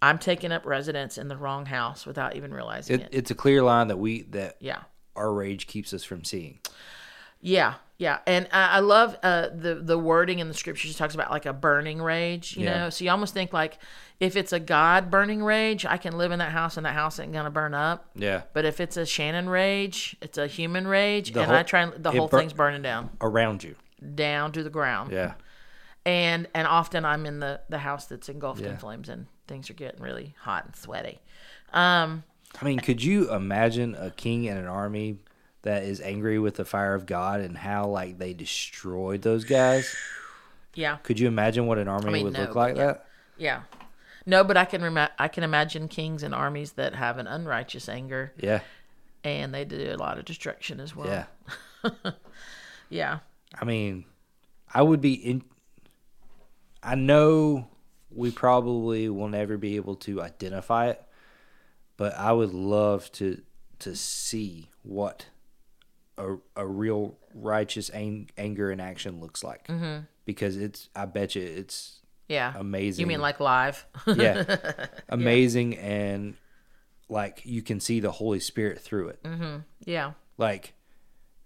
[0.03, 3.09] I'm taking up residence in the wrong house without even realizing It, it.
[3.13, 4.81] it's a clear line that we that yeah.
[5.17, 6.59] our rage keeps us from seeing.
[7.41, 7.75] Yeah.
[7.97, 8.19] Yeah.
[8.27, 10.89] And I, I love uh, the the wording in the scripture.
[10.89, 12.79] She talks about like a burning rage, you Yeah.
[12.79, 12.91] know.
[12.91, 13.79] So you almost think like
[14.21, 17.21] if it's a God burning rage, I can live in that house and that house
[17.21, 18.11] ain't gonna burn up.
[18.17, 18.43] Yeah.
[18.53, 21.83] But if it's a Shannon rage, it's a human rage, The and whole- I try
[21.83, 23.77] and the whole bur- thing's burning down, Around you.
[24.15, 25.13] down to the ground.
[25.13, 25.35] Yeah.
[26.07, 28.71] and and often I'm in the the house that's engulfed Yeah.
[28.71, 31.21] in flames and things are getting really hot and sweaty.
[31.73, 32.25] Um,
[32.61, 35.19] I mean, could you imagine a king and an army
[35.65, 39.95] that is angry with the fire of God and how like they destroyed those guys?
[40.75, 42.87] yeah, Could you imagine what an army mean, would no, look like yeah.
[42.87, 43.07] that?
[43.37, 43.63] yeah.
[44.27, 47.89] No, but I can rem- I can imagine kings and armies that have an unrighteous
[47.91, 48.61] anger, Yeah.
[49.23, 51.27] and they do a lot of destruction as well.
[51.85, 51.91] Yeah.
[52.89, 53.19] yeah,
[53.61, 54.07] I mean,
[54.73, 55.43] I would be in.
[56.83, 57.69] I know
[58.11, 61.03] we probably will never be able to identify it,
[61.97, 63.43] but I would love to
[63.81, 65.27] to see what
[66.19, 69.67] a a real righteous ang- anger in action looks like.
[69.69, 70.05] Mm-hmm.
[70.25, 72.55] Because it's, I bet you, it's yeah.
[72.57, 73.03] amazing.
[73.03, 73.85] You mean like live?
[74.07, 76.35] yeah, amazing, and
[77.09, 79.21] like you can see the Holy Spirit through it.
[79.85, 80.73] yeah, Like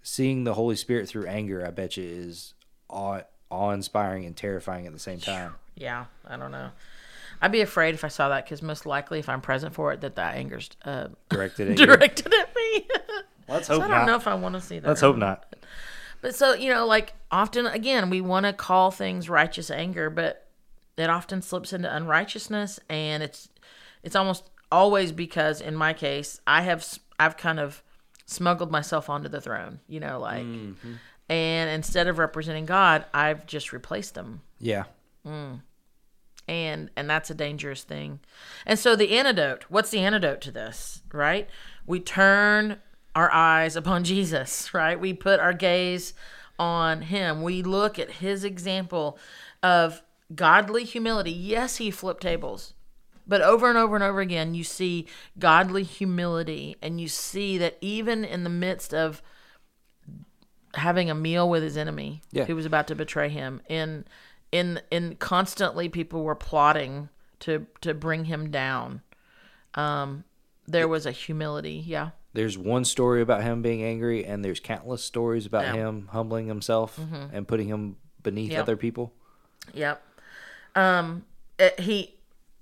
[0.03, 2.55] seeing the Holy Spirit through anger, I bet you is
[2.89, 5.55] awe awe inspiring and terrifying at the same time.
[5.75, 6.05] yeah.
[6.27, 6.71] I don't know.
[7.41, 10.01] I'd be afraid if I saw that because most likely, if I'm present for it,
[10.03, 12.87] that that anger's uh, Directed at directed at me.
[13.49, 14.07] Let's so hope I don't not.
[14.07, 14.87] know if I want to see that.
[14.87, 15.55] Let's hope not.
[16.21, 20.47] But so, you know, like often again, we want to call things righteous anger, but
[20.97, 23.49] it often slips into unrighteousness and it's
[24.03, 26.87] it's almost always because in my case, I have
[27.19, 27.83] I've kind of
[28.27, 30.95] smuggled myself onto the throne, you know, like mm-hmm.
[31.29, 34.43] and instead of representing God, I've just replaced him.
[34.59, 34.85] Yeah.
[35.27, 35.63] Mm.
[36.49, 38.21] And and that's a dangerous thing.
[38.67, 41.49] And so the antidote, what's the antidote to this, right?
[41.87, 42.79] We turn
[43.15, 44.99] our eyes upon Jesus, right?
[44.99, 46.15] We put our gaze
[46.59, 47.43] on him.
[47.43, 49.19] We look at his example
[49.63, 50.03] of
[50.35, 51.33] godly humility.
[51.33, 52.75] Yes, he flipped tables.
[53.27, 55.07] But over and over and over again, you see
[55.39, 59.23] godly humility, and you see that even in the midst of
[60.75, 62.45] having a meal with his enemy, Yeah.
[62.45, 64.05] who was about to betray him, in
[64.51, 69.03] in in constantly people were plotting to to bring him down.
[69.75, 70.25] Um,
[70.67, 75.03] there was a humility, yeah, There's one story about him being angry, and there's countless
[75.03, 75.73] stories about Yeah.
[75.89, 76.99] him humbling himself
[77.33, 78.61] and putting him beneath Yep.
[78.63, 79.13] other people.
[79.73, 80.03] Yep.
[80.75, 81.25] Um,
[81.59, 82.15] it- he,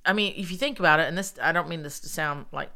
[0.05, 2.47] I mean, if you think about it, and this, I don't mean this to sound
[2.53, 2.71] like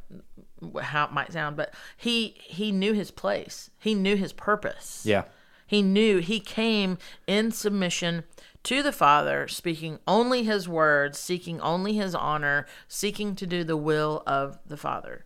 [0.83, 3.71] how it might sound, but he he knew his place.
[3.79, 5.03] He knew his purpose.
[5.07, 5.25] Yeah.
[5.67, 8.25] He knew he came in submission
[8.65, 13.77] to the Father, speaking only his words, seeking only his honor, seeking to do the
[13.77, 15.25] will of the Father.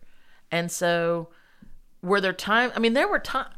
[0.51, 1.29] And so,
[2.05, 2.71] were there time?
[2.75, 3.49] I mean, there were time.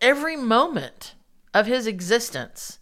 [0.00, 1.14] Every moment
[1.54, 2.78] of his existence,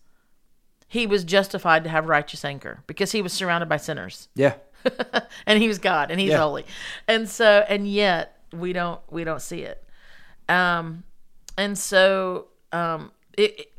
[0.89, 4.29] he was justified to have righteous anger because he was surrounded by sinners.
[4.35, 4.55] Yeah.
[5.47, 6.39] and he was God and he's Yeah.
[6.39, 6.65] holy.
[7.09, 9.83] And so and yet we don't we don't see it.
[10.49, 11.03] Um
[11.59, 13.73] and so um it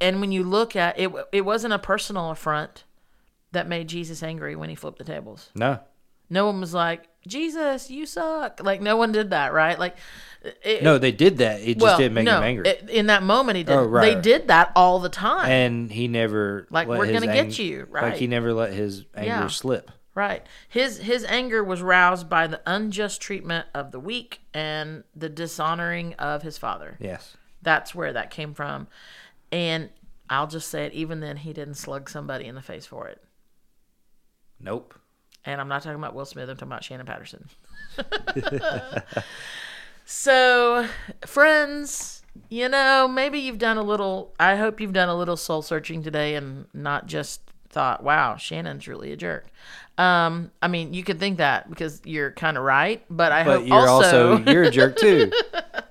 [0.00, 2.84] and when you look at it it wasn't a personal affront
[3.52, 5.50] that made Jesus angry when he flipped the tables.
[5.54, 5.80] No.
[6.28, 9.78] No one was like, "Jesus, you suck." Like no one did that, right?
[9.78, 9.96] Like
[10.62, 11.60] it, No, they did that.
[11.60, 12.68] It just didn't make no, him angry.
[12.68, 13.72] it- in that moment, he did.
[13.72, 14.22] Oh, right, they right.
[14.22, 15.50] did that all the time.
[15.50, 19.26] and he never Like, we're gonna get ang- you, Like he never let his anger
[19.28, 19.46] Yeah.
[19.48, 19.90] slip.
[20.14, 20.46] Right.
[20.68, 26.14] His his anger was roused by the unjust treatment of the weak and the dishonoring
[26.14, 26.96] of his father.
[26.98, 27.36] Yes.
[27.60, 28.88] That's where that came from.
[29.52, 29.90] And
[30.30, 33.22] I'll just say it, even then he didn't slug somebody in the face for it.
[34.58, 34.94] Nope.
[35.44, 37.48] And I'm not talking about Will Smith, I'm talking about Shannon Patterson.
[40.06, 40.86] so,
[41.26, 45.62] friends, you know, maybe you've done a little, I hope you've done a little soul
[45.62, 49.48] searching today and not just thought, wow, Shannon's really a jerk.
[49.98, 53.58] Um, I mean, you could think that because you're kind of right, but I But
[53.60, 55.32] hope you're also, also, you're a jerk too.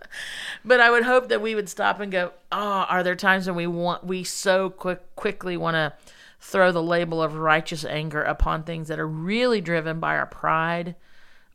[0.66, 3.56] but I would hope that we would stop and go, oh, are there times when
[3.56, 5.94] we want, we so quick, quickly want to
[6.40, 10.96] throw the label of righteous anger upon things that are really driven by our pride,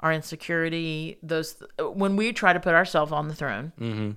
[0.01, 4.11] our insecurity, those, when we try to put ourselves on the throne, hmm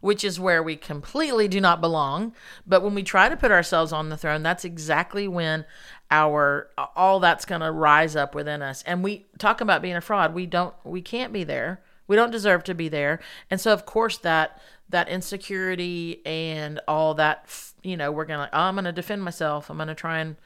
[0.00, 2.34] which is where we completely do not belong.
[2.66, 5.64] But when we try to put ourselves on the throne, that's exactly when
[6.10, 8.82] our all that's going to rise up within us.
[8.84, 10.34] And we talk about being a fraud.
[10.34, 11.82] We don't we can't be there.
[12.06, 13.20] We don't deserve to be there.
[13.50, 17.46] And so of course that that insecurity and all that
[17.82, 19.70] you know, we're going to oh, I'm going to defend myself.
[19.70, 20.36] I'm going to try and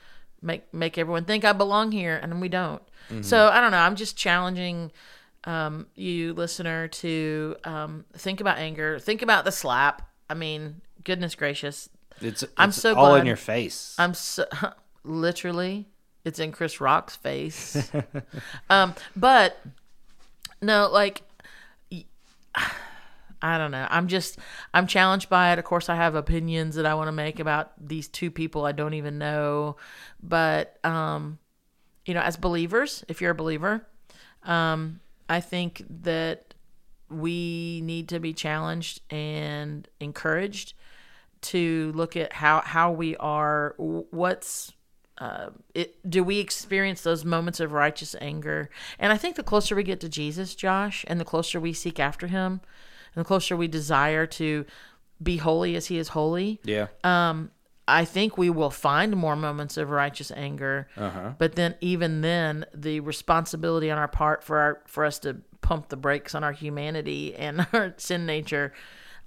[0.45, 2.82] make make everyone think I belong here and we don't.
[3.22, 4.90] So I don't know, I'm just challenging
[5.45, 10.09] um, you listener to um, think about anger, think about the slap.
[10.30, 11.90] I mean, goodness gracious,
[12.20, 13.95] It's, I'm so all in your face.
[13.99, 14.47] I'm so
[15.05, 15.86] literally
[16.24, 17.90] it's in Chris Rock's face.
[18.70, 19.61] um, but
[20.62, 21.22] no, like
[21.92, 22.07] y-
[23.45, 23.86] I don't know.
[23.90, 24.38] I'm just
[24.72, 25.59] I'm challenged by it.
[25.59, 28.72] Of course, I have opinions that I want to make about these two people I
[28.72, 29.76] don't even know,
[30.22, 31.38] but um,
[32.07, 33.86] you know, as believers, if you're a believer,
[34.45, 36.55] um, I think that
[37.11, 40.72] we need to be challenged and encouraged
[41.42, 44.72] to look at how how we are what's
[45.18, 49.76] uh, it, do we experience those moments of righteous anger and i think the closer
[49.76, 52.62] we get to jesus josh and the closer we seek after him
[53.15, 54.65] and the closer we desire to
[55.23, 56.89] be holy as he is holy yeah.
[57.03, 57.51] um,
[57.87, 60.89] I think we will find more moments of righteous anger.
[60.97, 61.35] Uh-huh.
[61.37, 65.89] But then, even then, the responsibility on our part for our for us to pump
[65.89, 68.73] the brakes on our humanity and our sin nature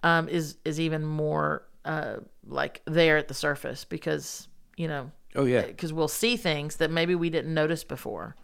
[0.03, 2.17] um, is is even more uh,
[2.47, 5.65] like there at the surface because you know oh yeah.
[5.65, 8.35] because we'll see things that maybe we didn't notice before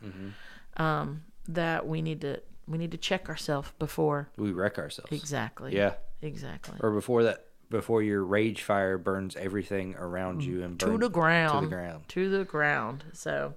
[0.77, 5.11] um, that we need to we need to check ourselves before We wreck ourselves.
[5.11, 5.93] exactly Yeah.
[6.21, 11.09] exactly Or before that, before your rage fire burns everything around you and to the
[11.09, 12.03] ground To the ground.
[12.09, 13.53] to the ground so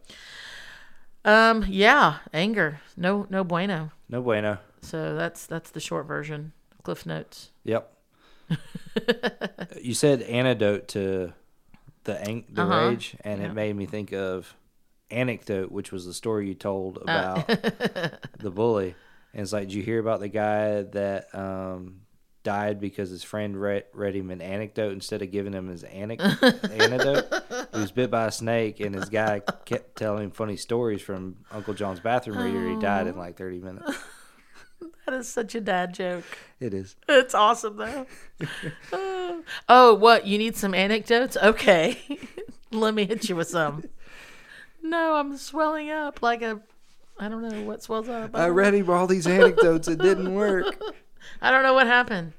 [1.25, 4.59] um yeah anger no no bueno No bueno.
[4.81, 6.53] so that's that's the short version
[6.83, 7.93] cliff notes Yep.
[9.83, 11.33] you said antidote to
[12.05, 12.89] the ang- the Uh-huh.
[12.91, 13.49] rage, and Yeah.
[13.49, 14.55] it made me think of
[15.11, 17.03] anecdote, which was the story you told Uh.
[17.03, 17.47] about
[18.39, 18.95] the bully.
[19.33, 22.01] And it's like, did you hear about the guy that um,
[22.43, 26.21] died because his friend read, read him an anecdote instead of giving him his anic-
[26.81, 27.27] antidote?
[27.75, 31.37] He was bit by a snake, and his guy kept telling him funny stories from
[31.53, 32.67] Uncle John's bathroom reader.
[32.69, 33.99] He died in like 30 minutes.
[35.07, 36.25] that is such a dad joke
[36.61, 36.97] It is.
[37.09, 38.07] it's awesome though
[39.69, 41.99] oh what you need some anecdotes okay
[42.73, 43.85] let me hit you with some
[44.91, 46.61] no i'm swelling up like a
[47.19, 49.89] i don't know what swells up I read him all these anecdotes.
[49.89, 50.77] It didn't work.
[51.43, 52.33] I don't know what happened.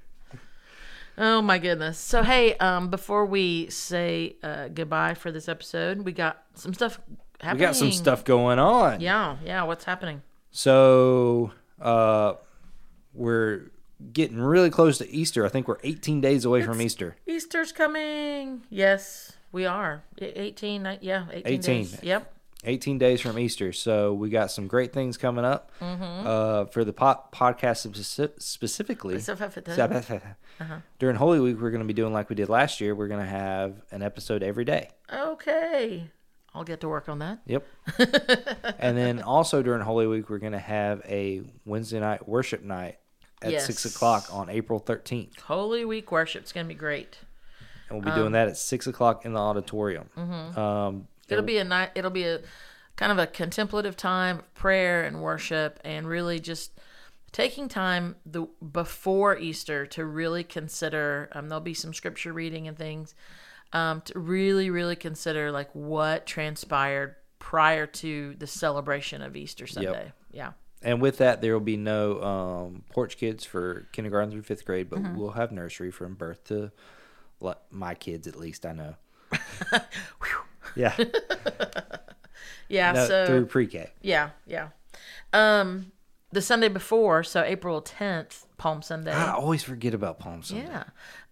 [1.17, 1.97] Oh my goodness.
[1.97, 6.99] So hey, um, before we say uh, goodbye for this episode, we got some stuff
[7.41, 7.59] happening.
[7.61, 9.01] We got some stuff going on.
[9.01, 9.63] Yeah, yeah.
[9.63, 10.21] What's happening?
[10.51, 12.35] So uh,
[13.13, 13.71] we're
[14.13, 15.43] getting really close to Easter.
[15.43, 17.15] I think we're 18 days away from Easter.
[17.25, 18.61] Easter's coming.
[18.69, 20.03] Yes, we are.
[20.21, 20.97] E- Eighteen.
[21.01, 21.53] Yeah, eighteen.
[21.53, 21.61] 18.
[21.61, 21.99] Days.
[22.03, 22.33] Yep.
[22.67, 23.71] 18 days from Easter.
[23.73, 26.27] So we got some great things coming up Mm-hmm.
[26.27, 29.15] uh, for the po- podcast speci- specifically.
[30.59, 30.75] Uh-huh.
[30.99, 32.93] During Holy Week, we're going to be doing like we did last year.
[32.95, 34.89] We're going to have an episode every day.
[35.13, 36.09] Okay,
[36.53, 37.39] I'll get to work on that.
[37.45, 37.65] Yep.
[38.79, 42.97] and then also during Holy Week, we're going to have a Wednesday night worship night
[43.41, 43.67] at Yes.
[43.67, 45.39] 6 o'clock on April 13th.
[45.41, 47.19] Holy Week worship's gonna be great.
[47.89, 50.09] and we'll be Um, doing that at six o'clock in the auditorium.
[50.17, 50.59] mm-hmm.
[50.59, 51.91] Um, It'll be a night.
[51.95, 52.41] It'll be a
[52.95, 56.71] kind of a contemplative time of prayer and worship, and really just
[57.31, 61.29] taking time the before Easter to really consider.
[61.33, 63.13] Um, there'll be some scripture reading and things
[63.73, 70.11] um, to really, really consider like what transpired prior to the celebration of Easter Sunday.
[70.31, 70.51] Yeah.
[70.81, 74.89] And with that, there will be no um, porch kids for kindergarten through fifth grade,
[74.89, 75.03] Mm-hmm.
[75.03, 76.71] but we'll have nursery from birth to
[77.71, 78.95] my kids, at least I know.
[80.77, 80.95] yeah,
[82.69, 82.91] Yeah.
[82.93, 83.91] no, so through pre-K.
[84.01, 84.69] Yeah, yeah.
[85.33, 85.91] Um,
[86.31, 89.11] the Sunday before, so April tenth, Palm Sunday.
[89.13, 90.67] I always forget about Palm Sunday.
[90.67, 90.83] Yeah.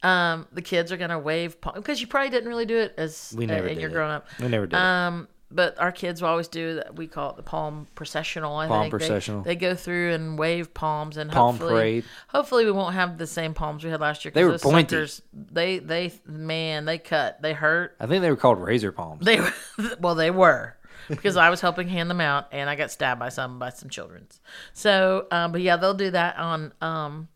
[0.03, 3.33] Um, the kids are gonna wave palm because you probably didn't really do it as
[3.35, 3.93] We never uh, did you're it.
[3.93, 4.27] growing up.
[4.39, 4.77] We never did.
[4.77, 6.95] Um, but our kids will always do that.
[6.95, 8.55] We call it the palm processional.
[8.57, 9.41] I Palm think They- processional.
[9.43, 12.05] They, go through and wave palms and Palm hopefully, parade.
[12.29, 14.31] Hopefully, we won't have the same palms we had last year.
[14.33, 14.95] They were pointy.
[14.95, 17.41] suckers, They they man, they cut.
[17.41, 17.95] They hurt.
[17.99, 19.25] I think they were called razor palms.
[19.25, 19.39] They
[19.99, 20.75] well, they were
[21.07, 23.89] because I was helping hand them out, and I got stabbed by some by some
[23.89, 24.39] children's.
[24.73, 27.27] So, um, but yeah, they'll do that on um,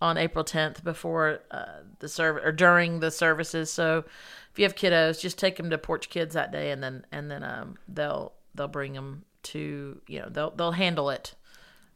[0.00, 1.66] on April 10th before uh,
[1.98, 3.72] the service or during the services.
[3.72, 4.04] So,
[4.56, 7.30] if you have kiddos, just take them to Porch Kids that day, and then and
[7.30, 11.34] then um, they'll they'll bring them to you know they'll they'll handle it.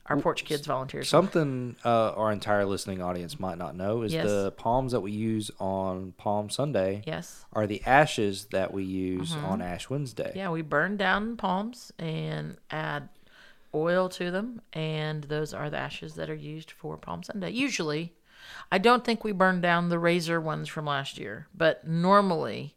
[0.05, 1.09] Our Porch Kids volunteers.
[1.09, 4.27] Something uh, our entire listening audience might not know is Yes.
[4.27, 7.47] the palms that we use on Palm Sunday yes.
[7.53, 10.31] are the ashes that we use on Ash Wednesday.
[10.31, 10.39] Mm-hmm.
[10.39, 13.09] Yeah, we burn down palms and add
[13.75, 17.51] oil to them, and those are the ashes that are used for Palm Sunday.
[17.51, 18.13] Usually,
[18.73, 22.77] I don't think we burned down the razor ones from last year, but normally,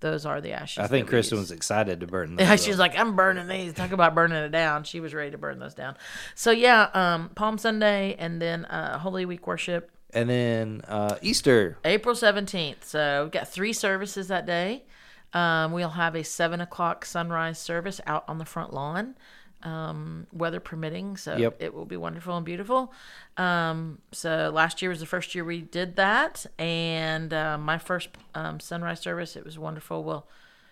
[0.00, 0.78] those are the ashes.
[0.78, 2.46] I think Kristen was excited to burn those.
[2.46, 4.84] Yeah, she was like, "I'm burning these." Talk about burning it down.
[4.84, 5.96] She was ready to burn those down.
[6.34, 11.78] So yeah, um, Palm Sunday and then uh, Holy Week worship and then uh, Easter.
[11.84, 12.84] April 17th.
[12.84, 14.84] So we've got three services that day.
[15.32, 19.14] Um, we'll have a 7 o'clock sunrise service out on the front lawn,
[19.62, 21.16] um, weather permitting.
[21.16, 21.56] So Yep.
[21.60, 22.92] it will be wonderful and beautiful.
[23.36, 26.46] Um, so last year was the first year we did that.
[26.58, 30.02] And uh, my first um, sunrise service, it was wonderful.
[30.04, 30.26] We'll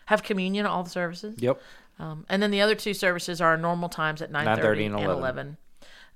[0.07, 1.37] have communion all the services.
[1.41, 1.61] Yep.
[1.99, 5.05] Um, and then the other two services are normal times at 9.30 9:30 and and
[5.05, 5.17] 11.
[5.19, 5.57] 11.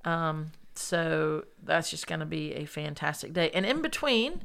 [0.04, 3.50] Um, so that's just going to be a fantastic day.
[3.52, 4.42] And in between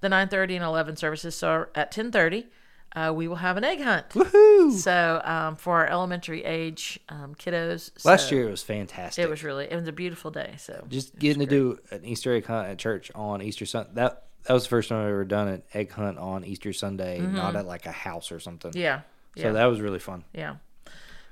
[0.00, 2.46] the 9.30 and 11 services, so at 10.30,
[2.94, 4.08] uh, we will have an egg hunt.
[4.10, 4.72] Woohoo!
[4.72, 8.04] So um, for our elementary age um, kiddos.
[8.04, 9.24] Last so year it was fantastic.
[9.24, 10.54] It was really, it was a beautiful day.
[10.58, 13.90] So just getting to do an Easter egg hunt at church on Easter Sunday.
[13.94, 17.20] That that was the first time I've ever done an egg hunt on Easter Sunday,
[17.20, 18.72] not at like a house or something.
[18.72, 18.80] Mm-hmm.
[18.80, 19.00] yeah.
[19.34, 19.44] Yeah.
[19.44, 20.24] So that was really fun.
[20.34, 20.56] Yeah.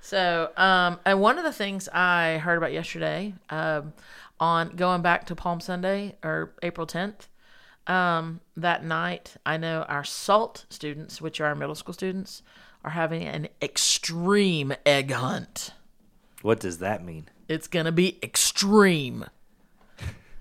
[0.00, 3.92] So, um, and one of the things I heard about yesterday, um,
[4.38, 7.28] on going back to Palm Sunday or April 10th,
[7.87, 12.43] um, that night, I know our SALT students, which are our middle school students,
[12.85, 15.72] are having an extreme egg hunt.
[16.43, 17.28] What does that mean?
[17.49, 19.26] It's going to be extreme.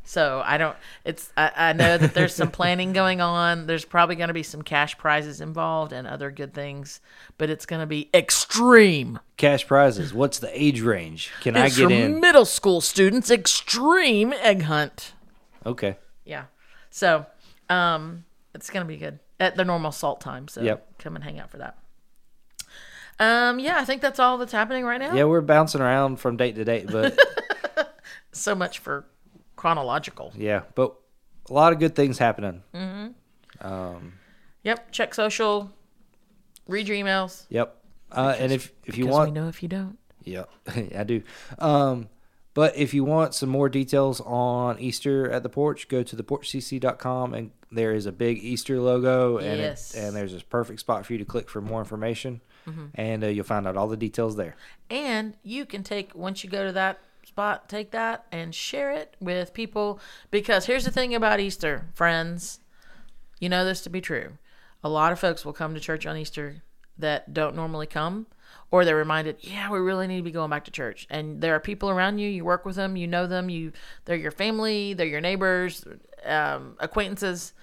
[0.04, 0.76] So I don't.
[1.06, 1.32] It's.
[1.38, 3.68] I, I know that there's some planning going on.
[3.68, 7.00] There's probably going to be some cash prizes involved and other good things,
[7.38, 9.20] but it's going to be extreme.
[9.38, 10.12] Cash prizes.
[10.12, 11.32] What's the age range?
[11.42, 12.20] Can I It's get for in?
[12.20, 13.30] middle school students.
[13.30, 15.14] Extreme egg hunt.
[15.64, 15.98] Okay.
[16.26, 16.46] Yeah.
[16.90, 17.26] So,
[17.70, 18.26] um,
[18.56, 20.48] it's gonna be good at the normal salt time.
[20.48, 21.00] So Yep.
[21.00, 21.78] come and hang out for that.
[23.20, 25.14] Um, yeah, I think that's all that's happening right now.
[25.14, 27.18] Yeah, we're bouncing around from date to date, but
[28.32, 29.06] So much for
[29.56, 30.32] chronological.
[30.38, 30.96] yeah, but
[31.50, 32.64] a lot of good things happening.
[33.62, 34.14] Um,
[34.64, 34.92] yep.
[34.92, 35.72] Check social.
[36.68, 37.46] Read your emails.
[37.50, 37.76] Yep.
[38.12, 39.98] Uh, and if if you want, we know if you don't.
[40.24, 40.46] Yeah,
[40.98, 41.24] I do.
[41.58, 42.08] Um,
[42.54, 47.34] but if you want some more details on Easter at the porch, go to theporchcc.com
[47.34, 49.94] and there is a big Easter logo and Yes.
[49.94, 52.86] it, and there's a perfect spot for you to click for more information, Mm-hmm.
[52.96, 54.56] and uh, you'll find out all the details there.
[54.90, 59.16] And you can take once you go to that spot, take that and share it
[59.20, 62.60] with people because here's the thing about Easter, friends.
[63.40, 64.34] You know this to be true.
[64.84, 66.64] A lot of folks will come to church on Easter
[66.98, 68.28] that don't normally come
[68.72, 71.08] or they're reminded, yeah, we really need to be going back to church.
[71.10, 73.72] And there are people around you, you work with them, you know them, you
[74.06, 75.84] they're your family, they're your neighbors,
[76.26, 77.54] um, acquaintances,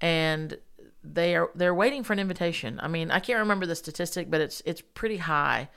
[0.00, 0.56] and
[1.04, 2.78] they are they're waiting for an invitation.
[2.80, 5.68] I mean, I can't remember the statistic, but it's it's pretty high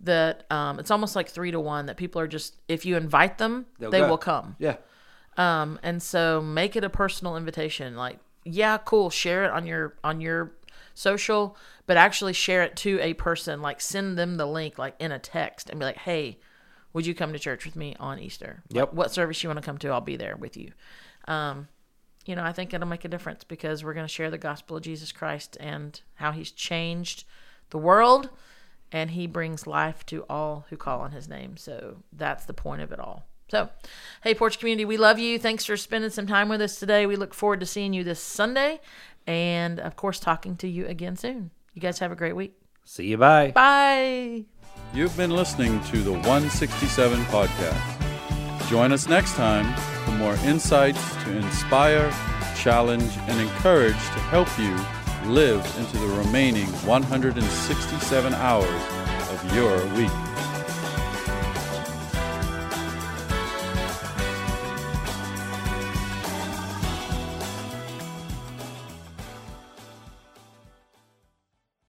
[0.00, 3.38] that um, it's almost like three to one that people are just if you invite
[3.38, 4.08] them, They'll they go.
[4.08, 4.56] will come.
[4.58, 4.76] Yeah.
[5.36, 7.96] Um, and so make it a personal invitation.
[7.96, 10.52] Like, yeah, cool, share it on your on your
[11.00, 13.62] social, but actually share it to a person.
[13.62, 16.38] Like, send them the link, like in a text, and be like, hey,
[16.92, 18.62] would you come to church with me on Easter?
[18.70, 18.94] Like, Yep.
[18.94, 19.88] what service you want to come to?
[19.88, 20.72] I'll be there with you.
[21.26, 21.68] Um,
[22.26, 24.76] you know, I think it'll make a difference because we're going to share the gospel
[24.76, 27.24] of Jesus Christ and how He's changed
[27.70, 28.30] the world
[28.92, 31.56] and he brings life to all who call on his name.
[31.56, 33.26] So that's the point of it all.
[33.50, 33.68] So,
[34.22, 35.38] hey, Porch Community, we love you.
[35.38, 37.04] Thanks for spending some time with us today.
[37.06, 38.80] We look forward to seeing you this Sunday
[39.26, 41.50] and, of course, talking to you again soon.
[41.74, 42.54] You guys have a great week.
[42.84, 43.16] See you.
[43.16, 43.52] Bye.
[43.52, 44.44] Bye.
[44.92, 48.68] You've been listening to the 167 podcast.
[48.68, 49.72] Join us next time
[50.04, 52.10] for more insights to inspire,
[52.56, 54.74] challenge, and encourage to help you
[55.30, 58.82] live into the remaining 167 hours
[59.30, 60.10] of your week.